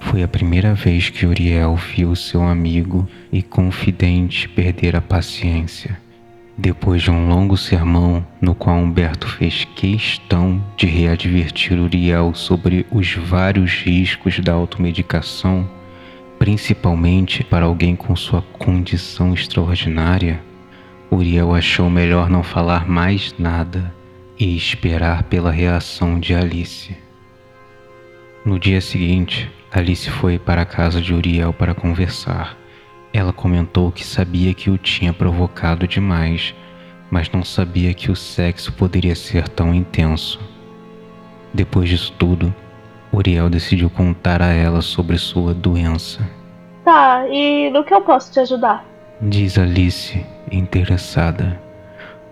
Foi 0.00 0.22
a 0.22 0.28
primeira 0.28 0.74
vez 0.74 1.10
que 1.10 1.26
Uriel 1.26 1.76
viu 1.76 2.14
seu 2.14 2.42
amigo 2.42 3.08
e 3.32 3.42
confidente 3.42 4.48
perder 4.48 4.96
a 4.96 5.00
paciência. 5.00 5.98
Depois 6.56 7.02
de 7.02 7.10
um 7.10 7.28
longo 7.28 7.56
sermão, 7.56 8.26
no 8.40 8.52
qual 8.52 8.76
Humberto 8.76 9.28
fez 9.28 9.64
questão 9.76 10.60
de 10.76 10.86
readvertir 10.86 11.80
Uriel 11.80 12.34
sobre 12.34 12.84
os 12.90 13.14
vários 13.14 13.70
riscos 13.70 14.40
da 14.40 14.54
automedicação, 14.54 15.68
principalmente 16.38 17.42
para 17.42 17.66
alguém 17.66 17.96
com 17.96 18.14
sua 18.14 18.42
condição 18.42 19.34
extraordinária, 19.34 20.40
Uriel 21.10 21.54
achou 21.54 21.90
melhor 21.90 22.30
não 22.30 22.42
falar 22.42 22.88
mais 22.88 23.34
nada 23.38 23.92
e 24.38 24.56
esperar 24.56 25.24
pela 25.24 25.50
reação 25.50 26.20
de 26.20 26.34
Alice. 26.34 26.96
No 28.44 28.58
dia 28.58 28.80
seguinte, 28.80 29.50
Alice 29.70 30.08
foi 30.10 30.38
para 30.38 30.62
a 30.62 30.66
casa 30.66 31.00
de 31.00 31.12
Uriel 31.12 31.52
para 31.52 31.74
conversar. 31.74 32.56
Ela 33.12 33.32
comentou 33.32 33.90
que 33.90 34.04
sabia 34.04 34.54
que 34.54 34.70
o 34.70 34.78
tinha 34.78 35.12
provocado 35.12 35.88
demais, 35.88 36.54
mas 37.10 37.30
não 37.30 37.42
sabia 37.42 37.92
que 37.92 38.10
o 38.10 38.16
sexo 38.16 38.72
poderia 38.72 39.14
ser 39.14 39.48
tão 39.48 39.74
intenso. 39.74 40.38
Depois 41.52 41.88
disso 41.88 42.14
tudo, 42.18 42.54
Uriel 43.12 43.48
decidiu 43.48 43.88
contar 43.88 44.42
a 44.42 44.52
ela 44.52 44.82
sobre 44.82 45.16
sua 45.18 45.54
doença. 45.54 46.20
Tá, 46.84 47.26
e 47.28 47.70
no 47.70 47.84
que 47.84 47.92
eu 47.92 48.00
posso 48.00 48.32
te 48.32 48.40
ajudar? 48.40 48.84
Diz 49.20 49.58
Alice, 49.58 50.24
interessada. 50.50 51.60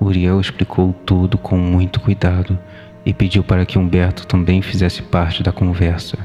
Uriel 0.00 0.40
explicou 0.40 0.94
tudo 1.04 1.38
com 1.38 1.56
muito 1.56 2.00
cuidado 2.00 2.58
e 3.04 3.12
pediu 3.12 3.42
para 3.42 3.64
que 3.64 3.78
Humberto 3.78 4.26
também 4.26 4.60
fizesse 4.62 5.02
parte 5.02 5.42
da 5.42 5.52
conversa. 5.52 6.18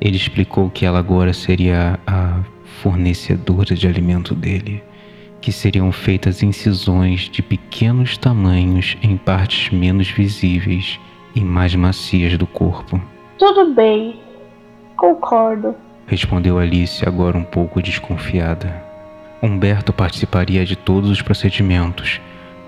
Ele 0.00 0.16
explicou 0.16 0.70
que 0.70 0.84
ela 0.84 0.98
agora 0.98 1.32
seria 1.32 1.98
a 2.06 2.40
fornecedora 2.82 3.74
de 3.74 3.86
alimento 3.86 4.34
dele, 4.34 4.82
que 5.40 5.50
seriam 5.52 5.90
feitas 5.92 6.42
incisões 6.42 7.30
de 7.30 7.42
pequenos 7.42 8.18
tamanhos 8.18 8.96
em 9.02 9.16
partes 9.16 9.70
menos 9.70 10.10
visíveis 10.10 10.98
e 11.34 11.40
mais 11.40 11.74
macias 11.74 12.36
do 12.36 12.46
corpo. 12.46 13.00
Tudo 13.38 13.74
bem, 13.74 14.18
concordo. 14.96 15.74
Respondeu 16.06 16.58
Alice, 16.58 17.06
agora 17.06 17.36
um 17.36 17.44
pouco 17.44 17.82
desconfiada. 17.82 18.82
Humberto 19.42 19.92
participaria 19.92 20.64
de 20.64 20.74
todos 20.74 21.10
os 21.10 21.20
procedimentos 21.20 22.20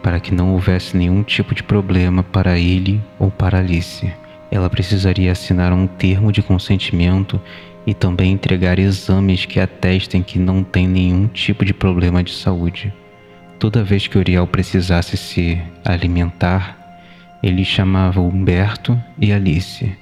para 0.03 0.21
que 0.21 0.35
não 0.35 0.53
houvesse 0.53 0.97
nenhum 0.97 1.23
tipo 1.23 1.55
de 1.55 1.63
problema 1.63 2.23
para 2.23 2.59
ele 2.59 3.01
ou 3.19 3.31
para 3.31 3.59
Alice. 3.59 4.13
Ela 4.51 4.69
precisaria 4.69 5.33
assinar 5.33 5.73
um 5.73 5.87
termo 5.87 6.31
de 6.31 6.43
consentimento 6.43 7.41
e 7.87 7.95
também 7.95 8.33
entregar 8.33 8.79
exames 8.79 9.47
que 9.47 9.59
atestem 9.59 10.23
que 10.23 10.39
não 10.39 10.63
tem 10.63 10.87
nenhum 10.87 11.27
tipo 11.29 11.65
de 11.65 11.73
problema 11.73 12.23
de 12.23 12.33
saúde. 12.35 12.93
Toda 13.59 13.83
vez 13.83 14.07
que 14.07 14.19
Uriel 14.19 14.47
precisasse 14.47 15.17
se 15.17 15.61
alimentar, 15.85 16.77
ele 17.43 17.65
chamava 17.65 18.21
Humberto 18.21 18.99
e 19.19 19.33
Alice. 19.33 19.97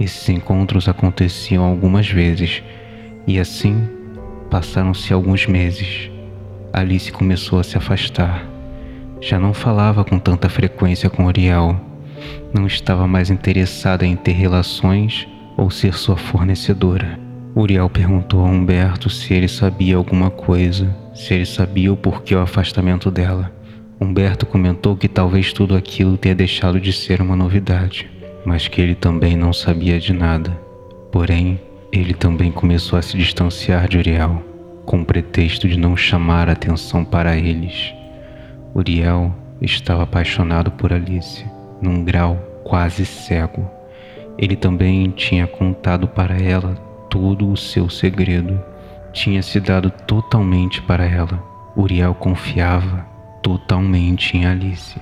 Esses 0.00 0.26
encontros 0.30 0.88
aconteciam 0.88 1.62
algumas 1.62 2.08
vezes 2.08 2.62
e 3.26 3.38
assim 3.38 3.86
passaram-se 4.50 5.12
alguns 5.12 5.46
meses. 5.46 6.10
Alice 6.72 7.12
começou 7.12 7.60
a 7.60 7.62
se 7.62 7.76
afastar. 7.76 8.46
Já 9.20 9.38
não 9.38 9.52
falava 9.52 10.02
com 10.02 10.18
tanta 10.18 10.48
frequência 10.48 11.10
com 11.10 11.26
Uriel. 11.26 11.78
Não 12.54 12.66
estava 12.66 13.06
mais 13.06 13.28
interessada 13.28 14.06
em 14.06 14.16
ter 14.16 14.32
relações 14.32 15.28
ou 15.54 15.70
ser 15.70 15.92
sua 15.92 16.16
fornecedora. 16.16 17.20
Uriel 17.54 17.90
perguntou 17.90 18.40
a 18.40 18.48
Humberto 18.48 19.10
se 19.10 19.34
ele 19.34 19.48
sabia 19.48 19.96
alguma 19.96 20.30
coisa, 20.30 20.96
se 21.12 21.34
ele 21.34 21.44
sabia 21.44 21.92
o 21.92 21.96
porquê 21.96 22.34
o 22.34 22.40
afastamento 22.40 23.10
dela. 23.10 23.52
Humberto 24.00 24.46
comentou 24.46 24.96
que 24.96 25.08
talvez 25.08 25.52
tudo 25.52 25.76
aquilo 25.76 26.16
tenha 26.16 26.34
deixado 26.34 26.80
de 26.80 26.90
ser 26.90 27.20
uma 27.20 27.36
novidade, 27.36 28.08
mas 28.44 28.68
que 28.68 28.80
ele 28.80 28.94
também 28.94 29.36
não 29.36 29.52
sabia 29.52 29.98
de 29.98 30.12
nada. 30.12 30.50
Porém, 31.10 31.60
ele 31.92 32.14
também 32.14 32.52
começou 32.52 32.98
a 32.98 33.02
se 33.02 33.16
distanciar 33.16 33.88
de 33.88 33.98
Uriel, 33.98 34.42
com 34.84 35.00
o 35.00 35.04
pretexto 35.04 35.68
de 35.68 35.78
não 35.78 35.96
chamar 35.96 36.48
atenção 36.48 37.04
para 37.04 37.36
eles. 37.36 37.92
Uriel 38.74 39.34
estava 39.60 40.04
apaixonado 40.04 40.70
por 40.70 40.92
Alice, 40.92 41.44
num 41.82 42.04
grau 42.04 42.36
quase 42.64 43.04
cego. 43.04 43.68
Ele 44.38 44.56
também 44.56 45.10
tinha 45.10 45.46
contado 45.46 46.06
para 46.08 46.40
ela 46.40 46.74
todo 47.10 47.50
o 47.50 47.56
seu 47.56 47.90
segredo. 47.90 48.60
Tinha 49.12 49.42
se 49.42 49.58
dado 49.60 49.90
totalmente 49.90 50.80
para 50.82 51.04
ela. 51.04 51.42
Uriel 51.76 52.14
confiava 52.14 53.04
totalmente 53.42 54.36
em 54.36 54.46
Alice, 54.46 55.00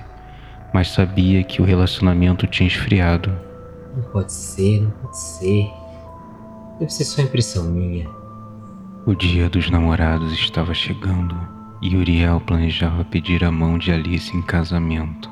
mas 0.73 0.89
sabia 0.89 1.43
que 1.43 1.61
o 1.61 1.65
relacionamento 1.65 2.45
tinha 2.47 2.67
esfriado. 2.67 3.31
Não 3.95 4.03
pode 4.03 4.31
ser, 4.31 4.81
não 4.81 4.91
pode 4.91 5.17
ser. 5.17 5.69
Deve 6.79 6.91
ser 6.91 7.03
só 7.05 7.21
impressão 7.21 7.65
minha. 7.65 8.07
O 9.05 9.15
dia 9.15 9.49
dos 9.49 9.69
namorados 9.69 10.31
estava 10.33 10.73
chegando 10.73 11.35
e 11.81 11.95
Uriel 11.95 12.39
planejava 12.41 13.03
pedir 13.03 13.43
a 13.43 13.51
mão 13.51 13.77
de 13.77 13.91
Alice 13.91 14.35
em 14.35 14.41
casamento. 14.41 15.29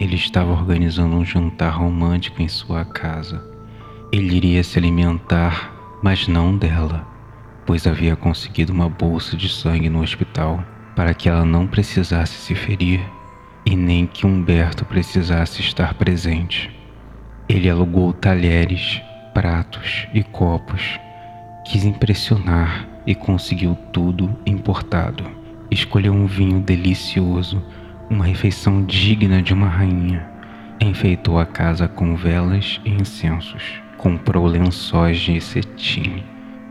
Ele 0.00 0.16
estava 0.16 0.50
organizando 0.50 1.14
um 1.14 1.24
jantar 1.24 1.70
romântico 1.70 2.42
em 2.42 2.48
sua 2.48 2.84
casa. 2.84 3.44
Ele 4.10 4.34
iria 4.34 4.64
se 4.64 4.78
alimentar, 4.78 5.72
mas 6.02 6.26
não 6.26 6.56
dela, 6.56 7.06
pois 7.64 7.86
havia 7.86 8.16
conseguido 8.16 8.72
uma 8.72 8.88
bolsa 8.88 9.36
de 9.36 9.48
sangue 9.48 9.88
no 9.88 10.02
hospital 10.02 10.64
para 10.96 11.14
que 11.14 11.28
ela 11.28 11.44
não 11.44 11.66
precisasse 11.66 12.34
se 12.34 12.54
ferir 12.54 13.00
e 13.64 13.76
nem 13.76 14.06
que 14.06 14.26
Humberto 14.26 14.84
precisasse 14.84 15.60
estar 15.60 15.94
presente. 15.94 16.70
Ele 17.48 17.68
alugou 17.68 18.12
talheres, 18.12 19.00
pratos 19.32 20.06
e 20.12 20.22
copos, 20.22 20.98
quis 21.64 21.84
impressionar 21.84 22.88
e 23.06 23.14
conseguiu 23.14 23.76
tudo 23.92 24.36
importado 24.46 25.42
escolheu 25.72 26.12
um 26.12 26.26
vinho 26.26 26.60
delicioso, 26.60 27.62
uma 28.10 28.26
refeição 28.26 28.84
digna 28.84 29.40
de 29.40 29.54
uma 29.54 29.68
rainha. 29.68 30.28
Enfeitou 30.80 31.38
a 31.38 31.46
casa 31.46 31.88
com 31.88 32.14
velas 32.14 32.80
e 32.84 32.90
incensos. 32.90 33.80
Comprou 33.96 34.46
lençóis 34.46 35.18
de 35.18 35.40
cetim, 35.40 36.22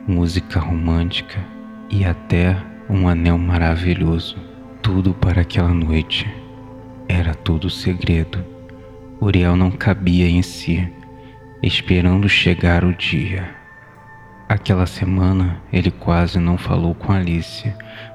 música 0.07 0.59
romântica 0.59 1.39
e 1.89 2.05
até 2.05 2.55
um 2.89 3.07
anel 3.07 3.37
maravilhoso. 3.37 4.37
Tudo 4.81 5.13
para 5.13 5.41
aquela 5.41 5.73
noite. 5.73 6.40
Era 7.13 7.35
tudo 7.35 7.69
segredo. 7.69 8.41
Uriel 9.19 9.57
não 9.57 9.69
cabia 9.69 10.29
em 10.29 10.41
si, 10.41 10.89
esperando 11.61 12.29
chegar 12.29 12.85
o 12.85 12.93
dia. 12.93 13.53
Aquela 14.47 14.85
semana 14.85 15.61
ele 15.73 15.91
quase 15.91 16.39
não 16.39 16.57
falou 16.57 16.95
com 16.95 17.11
Alice, 17.11 17.71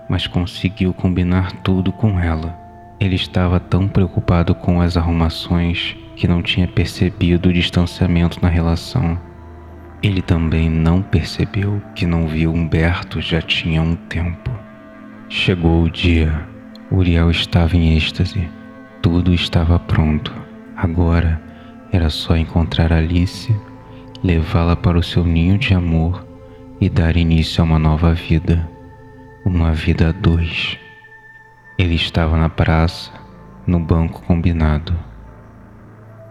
mas 0.08 0.26
conseguiu 0.26 0.94
combinar 0.94 1.52
tudo 1.60 1.92
com 1.92 2.18
ela. 2.18 2.58
Ele 2.98 3.16
estava 3.16 3.60
tão 3.60 3.86
preocupado 3.86 4.54
com 4.54 4.80
as 4.80 4.96
arrumações 4.96 5.94
que 6.16 6.26
não 6.26 6.42
tinha 6.42 6.66
percebido 6.66 7.50
o 7.50 7.52
distanciamento 7.52 8.40
na 8.40 8.48
relação. 8.48 9.20
Ele 10.02 10.22
também 10.22 10.70
não 10.70 11.02
percebeu 11.02 11.82
que 11.94 12.06
não 12.06 12.26
viu 12.26 12.50
Humberto 12.50 13.20
já 13.20 13.42
tinha 13.42 13.82
um 13.82 13.94
tempo. 13.94 14.50
Chegou 15.28 15.82
o 15.82 15.90
dia. 15.90 16.48
Uriel 16.90 17.30
estava 17.30 17.76
em 17.76 17.94
êxtase. 17.94 18.55
Tudo 19.06 19.32
estava 19.32 19.78
pronto. 19.78 20.34
Agora 20.76 21.40
era 21.92 22.10
só 22.10 22.36
encontrar 22.36 22.92
Alice, 22.92 23.54
levá-la 24.20 24.74
para 24.74 24.98
o 24.98 25.02
seu 25.02 25.22
ninho 25.22 25.56
de 25.56 25.72
amor 25.72 26.26
e 26.80 26.88
dar 26.88 27.16
início 27.16 27.62
a 27.62 27.64
uma 27.64 27.78
nova 27.78 28.12
vida. 28.12 28.68
Uma 29.44 29.72
vida 29.72 30.08
a 30.08 30.12
dois. 30.12 30.76
Ele 31.78 31.94
estava 31.94 32.36
na 32.36 32.48
praça, 32.48 33.12
no 33.64 33.78
banco 33.78 34.22
combinado. 34.22 34.92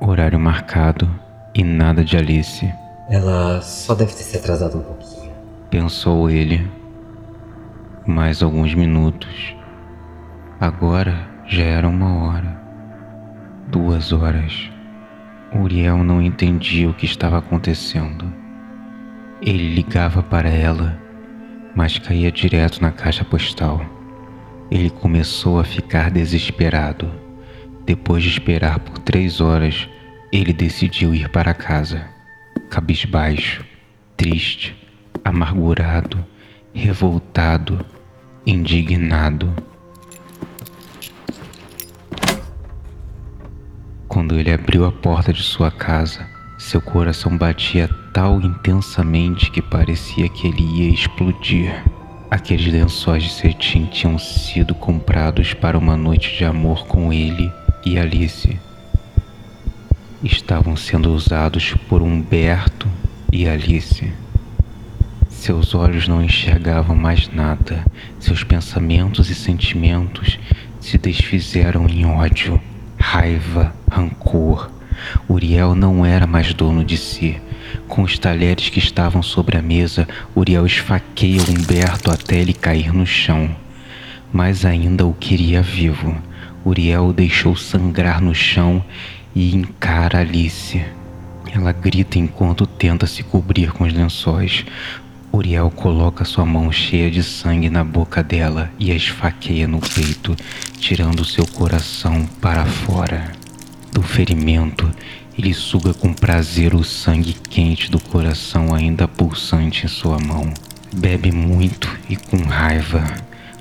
Horário 0.02 0.38
marcado 0.38 1.10
e 1.54 1.64
nada 1.64 2.04
de 2.04 2.18
Alice. 2.18 2.70
Ela 3.10 3.62
só 3.62 3.96
deve 3.96 4.12
ter 4.12 4.24
se 4.24 4.36
atrasado 4.36 4.80
um 4.80 4.84
pouquinho. 4.84 5.32
Pensou 5.70 6.30
ele. 6.30 6.70
Mais 8.06 8.44
alguns 8.44 8.74
minutos. 8.74 9.56
Agora 10.60 11.26
já 11.48 11.64
era 11.64 11.88
uma 11.88 12.26
hora. 12.26 12.65
Duas 13.68 14.12
horas. 14.12 14.70
Uriel 15.54 16.04
não 16.04 16.22
entendia 16.22 16.90
o 16.90 16.94
que 16.94 17.06
estava 17.06 17.38
acontecendo. 17.38 18.32
Ele 19.42 19.76
ligava 19.76 20.22
para 20.24 20.50
ela 20.50 21.06
mas 21.76 22.00
caía 22.00 22.32
direto 22.32 22.82
na 22.82 22.92
caixa 22.92 23.26
postal. 23.26 23.86
Ele 24.72 24.90
começou 24.90 25.60
a 25.60 25.64
ficar 25.64 26.10
desesperado. 26.10 27.12
Depois 27.86 28.24
de 28.24 28.30
esperar 28.30 28.80
por 28.80 28.98
três 29.00 29.42
horas, 29.42 29.88
ele 30.32 30.54
decidiu 30.54 31.14
ir 31.14 31.30
para 31.30 31.54
casa. 31.54 32.08
Cabisbaixo, 32.70 33.64
triste, 34.16 34.76
amargurado, 35.24 36.26
revoltado, 36.74 37.86
indignado. 38.48 39.54
Quando 44.16 44.40
ele 44.40 44.50
abriu 44.50 44.86
a 44.86 44.94
porta 44.94 45.34
de 45.34 45.44
sua 45.44 45.70
casa, 45.70 46.26
seu 46.58 46.80
coração 46.80 47.38
batia 47.38 47.90
tal 48.14 48.40
intensamente 48.40 49.52
que 49.52 49.62
parecia 49.62 50.30
que 50.30 50.48
ele 50.48 50.62
ia 50.62 50.90
explodir. 50.90 51.84
Aqueles 52.32 52.66
lençóis 52.66 53.24
de 53.24 53.30
cetim 53.30 53.84
tinham 53.88 54.18
sido 54.18 54.74
comprados 54.74 55.54
para 55.54 55.78
uma 55.78 55.98
noite 55.98 56.38
de 56.38 56.46
amor 56.46 56.88
com 56.88 57.12
ele 57.12 57.52
e 57.86 58.00
Alice. 58.00 58.58
Estavam 60.24 60.78
sendo 60.78 61.14
usados 61.14 61.74
por 61.90 62.02
Humberto 62.02 62.88
e 63.34 63.50
Alice. 63.50 64.14
Seus 65.28 65.76
olhos 65.76 66.08
não 66.08 66.24
enxergavam 66.24 66.96
mais 66.96 67.28
nada. 67.28 67.84
Seus 68.18 68.46
pensamentos 68.46 69.30
e 69.30 69.36
sentimentos 69.36 70.40
se 70.80 70.98
desfizeram 70.98 71.86
em 71.90 72.06
ódio, 72.06 72.62
raiva, 72.98 73.76
rancor. 73.96 74.70
Uriel 75.30 75.74
não 75.74 76.06
era 76.06 76.28
mais 76.28 76.54
dono 76.54 76.84
de 76.84 76.98
si. 76.98 77.42
Com 77.88 78.04
os 78.04 78.20
talheres 78.20 78.70
que 78.70 78.80
estavam 78.80 79.24
sobre 79.24 79.58
a 79.58 79.62
mesa, 79.62 80.08
Uriel 80.36 80.66
esfaqueia 80.66 81.42
Humberto 81.42 82.12
até 82.12 82.38
ele 82.40 82.54
cair 82.54 82.94
no 82.94 83.06
chão. 83.06 83.56
Mas 84.34 84.66
ainda 84.66 85.06
o 85.06 85.14
queria 85.14 85.62
vivo. 85.62 86.16
Uriel 86.66 87.08
o 87.08 87.14
deixou 87.14 87.56
sangrar 87.56 88.22
no 88.22 88.36
chão 88.36 88.84
e 89.34 89.56
encara 89.56 90.20
Alice. 90.20 90.84
Ela 91.54 91.72
grita 91.72 92.20
enquanto 92.20 92.68
tenta 92.68 93.08
se 93.08 93.24
cobrir 93.24 93.72
com 93.72 93.86
os 93.86 93.94
lençóis. 93.94 94.66
Uriel 95.32 95.70
coloca 95.70 96.26
sua 96.26 96.46
mão 96.46 96.72
cheia 96.72 97.12
de 97.12 97.22
sangue 97.22 97.70
na 97.70 97.84
boca 97.84 98.24
dela 98.24 98.70
e 98.80 98.92
a 98.92 98.96
esfaqueia 98.96 99.68
no 99.68 99.80
peito, 99.80 100.36
tirando 100.80 101.26
seu 101.26 101.46
coração 101.46 102.26
para 102.42 102.66
fora. 102.66 103.45
Do 103.96 104.04
ferimento, 104.04 104.92
ele 105.40 105.54
suga 105.54 105.94
com 105.94 106.14
prazer 106.14 106.76
o 106.76 106.84
sangue 106.84 107.32
quente 107.32 107.90
do 107.90 107.98
coração 107.98 108.76
ainda 108.76 109.08
pulsante 109.08 109.86
em 109.86 109.88
sua 109.88 110.20
mão. 110.20 110.54
Bebe 110.94 111.32
muito 111.32 111.90
e 112.10 112.18
com 112.18 112.36
raiva. 112.44 113.06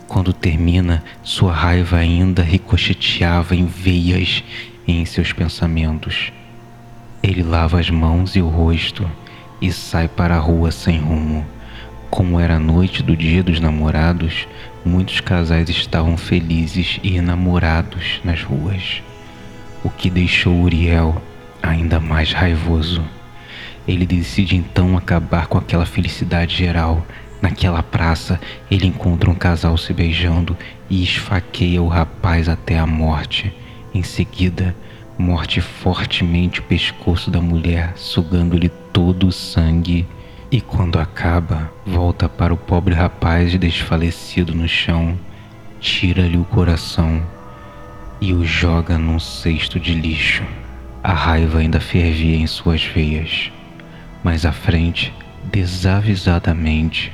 Quando 0.09 0.33
termina, 0.33 1.05
sua 1.23 1.53
raiva 1.53 1.99
ainda 1.99 2.43
ricocheteava 2.43 3.55
em 3.55 3.65
veias 3.65 4.43
em 4.89 5.05
seus 5.05 5.33
pensamentos. 5.33 6.33
Ele 7.23 7.45
lava 7.45 7.79
as 7.79 7.89
mãos 7.89 8.35
e 8.35 8.43
o 8.43 8.49
rosto 8.49 9.09
e 9.61 9.71
sai 9.71 10.09
para 10.09 10.35
a 10.35 10.41
rua 10.41 10.73
sem 10.73 10.99
rumo. 10.99 11.47
Como 12.11 12.41
era 12.41 12.57
a 12.57 12.61
noite 12.61 13.05
do 13.05 13.17
dia 13.17 13.41
dos 13.41 13.61
namorados, 13.61 14.49
muitos 14.85 15.21
casais 15.21 15.69
estavam 15.69 16.17
felizes 16.17 16.99
e 17.05 17.19
enamorados 17.19 18.21
nas 18.25 18.43
ruas, 18.43 19.01
o 19.85 19.91
que 19.91 20.09
deixou 20.09 20.63
Uriel 20.63 21.23
ainda 21.63 22.01
mais 22.01 22.33
raivoso. 22.33 23.05
Ele 23.87 24.07
decide 24.07 24.57
então 24.57 24.97
acabar 24.97 25.47
com 25.47 25.59
aquela 25.59 25.85
felicidade 25.85 26.57
geral. 26.57 27.07
Naquela 27.43 27.83
praça, 27.83 28.41
ele 28.71 28.87
encontra 28.87 29.31
um 29.31 29.35
casal 29.35 29.77
se 29.77 29.93
beijando 29.93 30.57
e 30.89 31.03
esfaqueia 31.03 31.83
o 31.83 31.89
rapaz 31.89 32.49
até 32.49 32.79
a 32.79 32.87
morte. 32.87 33.53
Em 33.95 34.03
seguida, 34.03 34.75
morte 35.19 35.61
fortemente 35.61 36.61
o 36.61 36.63
pescoço 36.63 37.31
da 37.31 37.41
mulher, 37.41 37.93
sugando-lhe 37.97 38.71
todo 38.93 39.27
o 39.27 39.33
sangue. 39.33 40.07
E 40.51 40.61
quando 40.61 40.99
acaba, 40.99 41.71
volta 41.85 42.29
para 42.29 42.55
o 42.55 42.57
pobre 42.57 42.95
rapaz 42.95 43.55
desfalecido 43.59 44.55
no 44.55 44.67
chão, 44.67 45.19
tira-lhe 45.81 46.39
o 46.39 46.45
coração 46.45 47.23
e 48.25 48.33
o 48.33 48.43
joga 48.43 48.97
num 48.97 49.21
cesto 49.21 49.79
de 49.79 49.93
lixo. 49.93 50.43
A 51.03 51.13
raiva 51.13 51.59
ainda 51.59 51.79
fervia 51.79 52.35
em 52.35 52.47
suas 52.47 52.83
veias. 52.83 53.53
Mais 54.23 54.47
à 54.47 54.53
frente, 54.53 55.13
desavisadamente, 55.53 57.13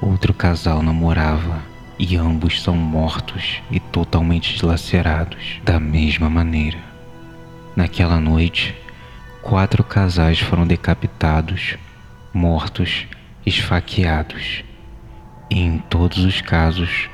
outro 0.00 0.32
casal 0.32 0.84
namorava 0.84 1.60
e 1.98 2.16
ambos 2.16 2.62
são 2.62 2.76
mortos 2.76 3.60
e 3.72 3.80
totalmente 3.80 4.56
dilacerados 4.56 5.60
da 5.64 5.80
mesma 5.80 6.30
maneira. 6.30 6.78
Naquela 7.74 8.20
noite, 8.20 8.72
quatro 9.42 9.82
casais 9.82 10.38
foram 10.38 10.64
decapitados, 10.64 11.76
mortos, 12.32 13.08
esfaqueados. 13.44 14.62
E 15.50 15.58
em 15.58 15.78
todos 15.90 16.18
os 16.18 16.40
casos, 16.40 17.08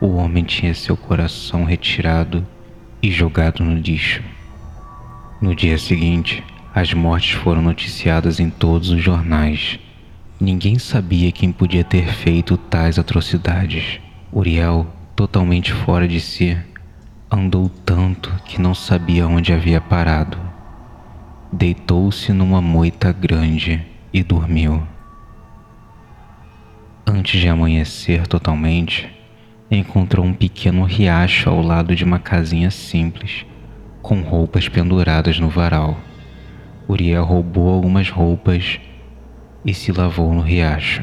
o 0.00 0.16
homem 0.16 0.42
tinha 0.42 0.72
seu 0.72 0.96
coração 0.96 1.64
retirado 1.64 2.46
e 3.02 3.10
jogado 3.10 3.64
no 3.64 3.74
lixo. 3.74 4.22
No 5.40 5.54
dia 5.54 5.78
seguinte, 5.78 6.42
as 6.74 6.92
mortes 6.92 7.32
foram 7.32 7.62
noticiadas 7.62 8.40
em 8.40 8.50
todos 8.50 8.90
os 8.90 9.02
jornais. 9.02 9.78
Ninguém 10.40 10.78
sabia 10.78 11.32
quem 11.32 11.50
podia 11.50 11.84
ter 11.84 12.06
feito 12.08 12.56
tais 12.56 12.98
atrocidades. 12.98 14.00
Uriel, 14.32 14.86
totalmente 15.16 15.72
fora 15.72 16.06
de 16.06 16.20
si, 16.20 16.56
andou 17.30 17.68
tanto 17.68 18.32
que 18.44 18.60
não 18.60 18.74
sabia 18.74 19.26
onde 19.26 19.52
havia 19.52 19.80
parado. 19.80 20.38
Deitou-se 21.52 22.32
numa 22.32 22.60
moita 22.60 23.12
grande 23.12 23.84
e 24.12 24.22
dormiu. 24.22 24.86
Antes 27.06 27.40
de 27.40 27.48
amanhecer 27.48 28.26
totalmente, 28.26 29.08
encontrou 29.70 30.24
um 30.24 30.32
pequeno 30.32 30.84
riacho 30.84 31.50
ao 31.50 31.60
lado 31.60 31.94
de 31.94 32.04
uma 32.04 32.18
casinha 32.18 32.70
simples 32.70 33.44
com 34.00 34.22
roupas 34.22 34.68
penduradas 34.68 35.38
no 35.38 35.48
varal. 35.48 35.98
Uriel 36.88 37.24
roubou 37.24 37.68
algumas 37.68 38.08
roupas 38.08 38.80
e 39.64 39.74
se 39.74 39.92
lavou 39.92 40.32
no 40.32 40.40
riacho. 40.40 41.02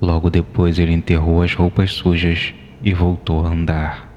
Logo 0.00 0.28
depois 0.28 0.78
ele 0.78 0.92
enterrou 0.92 1.42
as 1.42 1.54
roupas 1.54 1.92
sujas 1.92 2.52
e 2.82 2.92
voltou 2.92 3.46
a 3.46 3.48
andar. 3.48 4.08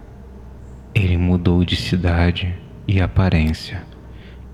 Ele 0.94 1.17
mudou 1.17 1.63
de 1.63 1.78
cidade 1.78 2.54
e 2.86 3.00
aparência, 3.00 3.84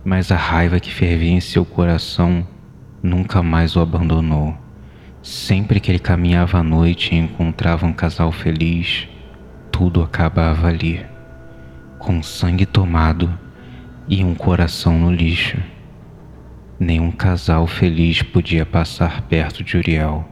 mas 0.06 0.32
a 0.32 0.36
raiva 0.36 0.80
que 0.80 0.94
fervia 0.94 1.32
em 1.32 1.42
seu 1.42 1.66
coração 1.66 2.48
nunca 3.02 3.42
mais 3.42 3.76
o 3.76 3.80
abandonou. 3.80 4.56
Sempre 5.28 5.82
que 5.82 5.92
ele 5.92 6.00
caminhava 6.00 6.60
à 6.60 6.64
noite 6.64 7.14
e 7.14 7.18
encontrava 7.18 7.86
um 7.86 7.92
casal 7.92 8.32
feliz, 8.32 9.10
tudo 9.70 10.02
acabava 10.02 10.70
ali 10.70 11.06
com 12.00 12.24
sangue 12.24 12.66
tomado 12.66 13.38
e 14.08 14.24
um 14.24 14.34
coração 14.34 14.98
no 14.98 15.12
lixo. 15.12 15.58
Nenhum 16.80 17.12
casal 17.12 17.68
feliz 17.68 18.22
podia 18.22 18.66
passar 18.66 19.24
perto 19.24 19.66
de 19.66 19.76
Uriel. 19.76 20.26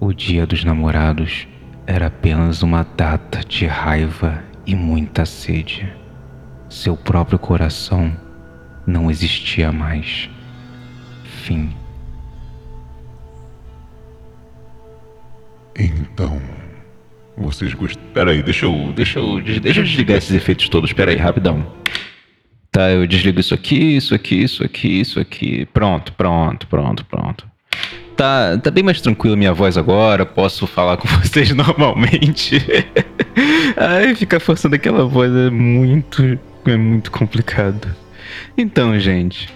O 0.00 0.12
dia 0.12 0.44
dos 0.44 0.64
namorados 0.64 1.46
era 1.86 2.08
apenas 2.08 2.60
uma 2.64 2.84
data 2.96 3.46
de 3.46 3.66
raiva 3.66 4.42
e 4.66 4.74
muita 4.74 5.24
sede. 5.24 5.88
Seu 6.68 6.96
próprio 6.96 7.38
coração 7.38 8.12
não 8.84 9.08
existia 9.08 9.70
mais. 9.70 10.28
Fim. 11.44 11.79
Então, 15.80 16.40
vocês 17.36 17.72
gostam. 17.72 18.02
Pera 18.12 18.32
aí, 18.32 18.42
deixa 18.42 18.66
eu, 18.66 18.92
deixa 18.94 19.18
eu, 19.18 19.40
deixa 19.40 19.80
eu 19.80 19.84
desligar 19.84 20.18
esses 20.18 20.32
efeitos 20.32 20.68
todos. 20.68 20.92
Pera 20.92 21.10
aí, 21.10 21.16
rapidão. 21.16 21.66
Tá, 22.70 22.90
eu 22.90 23.06
desligo 23.06 23.40
isso 23.40 23.54
aqui, 23.54 23.96
isso 23.96 24.14
aqui, 24.14 24.42
isso 24.42 24.62
aqui, 24.62 25.00
isso 25.00 25.18
aqui. 25.18 25.66
Pronto, 25.72 26.12
pronto, 26.12 26.66
pronto, 26.66 27.04
pronto. 27.06 27.50
Tá, 28.14 28.58
tá 28.58 28.70
bem 28.70 28.84
mais 28.84 29.00
tranquila 29.00 29.34
minha 29.34 29.54
voz 29.54 29.78
agora, 29.78 30.26
posso 30.26 30.66
falar 30.66 30.98
com 30.98 31.08
vocês 31.18 31.54
normalmente. 31.54 32.58
Ai, 33.76 34.14
ficar 34.14 34.38
forçando 34.38 34.74
aquela 34.74 35.06
voz 35.06 35.34
é 35.34 35.48
muito, 35.48 36.38
é 36.66 36.76
muito 36.76 37.10
complicado. 37.10 37.88
Então, 38.56 38.98
gente, 38.98 39.48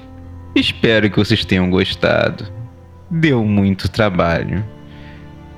espero 0.56 1.10
que 1.10 1.18
vocês 1.18 1.44
tenham 1.44 1.68
gostado. 1.68 2.50
Deu 3.10 3.44
muito 3.44 3.88
trabalho. 3.88 4.64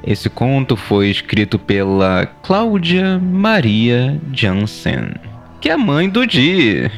Esse 0.06 0.30
conto 0.30 0.76
foi 0.76 1.10
escrito 1.10 1.58
pela 1.58 2.26
Cláudia 2.40 3.18
Maria 3.18 4.20
Jansen, 4.32 5.14
que 5.60 5.68
é 5.68 5.76
mãe 5.76 6.08
do 6.08 6.24
Di. 6.24 6.88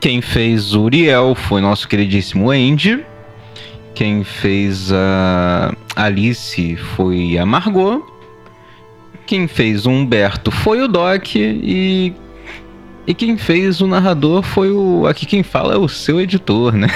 Quem 0.00 0.22
fez 0.22 0.72
Uriel 0.72 1.34
foi 1.34 1.60
nosso 1.60 1.86
queridíssimo 1.86 2.50
Andy. 2.50 3.04
Quem 3.94 4.24
fez 4.24 4.90
a 4.90 5.74
Alice 5.94 6.76
foi 6.76 7.36
a 7.36 7.44
Margot. 7.44 8.02
Quem 9.26 9.46
fez 9.46 9.84
o 9.84 9.90
Humberto 9.90 10.50
foi 10.50 10.80
o 10.80 10.88
Doc 10.88 11.34
e 11.36 12.14
e 13.06 13.14
quem 13.14 13.36
fez 13.36 13.80
o 13.80 13.86
narrador 13.86 14.42
foi 14.42 14.70
o 14.72 15.06
aqui 15.06 15.26
quem 15.26 15.42
fala 15.42 15.74
é 15.74 15.76
o 15.76 15.88
seu 15.88 16.20
editor, 16.20 16.72
né? 16.72 16.88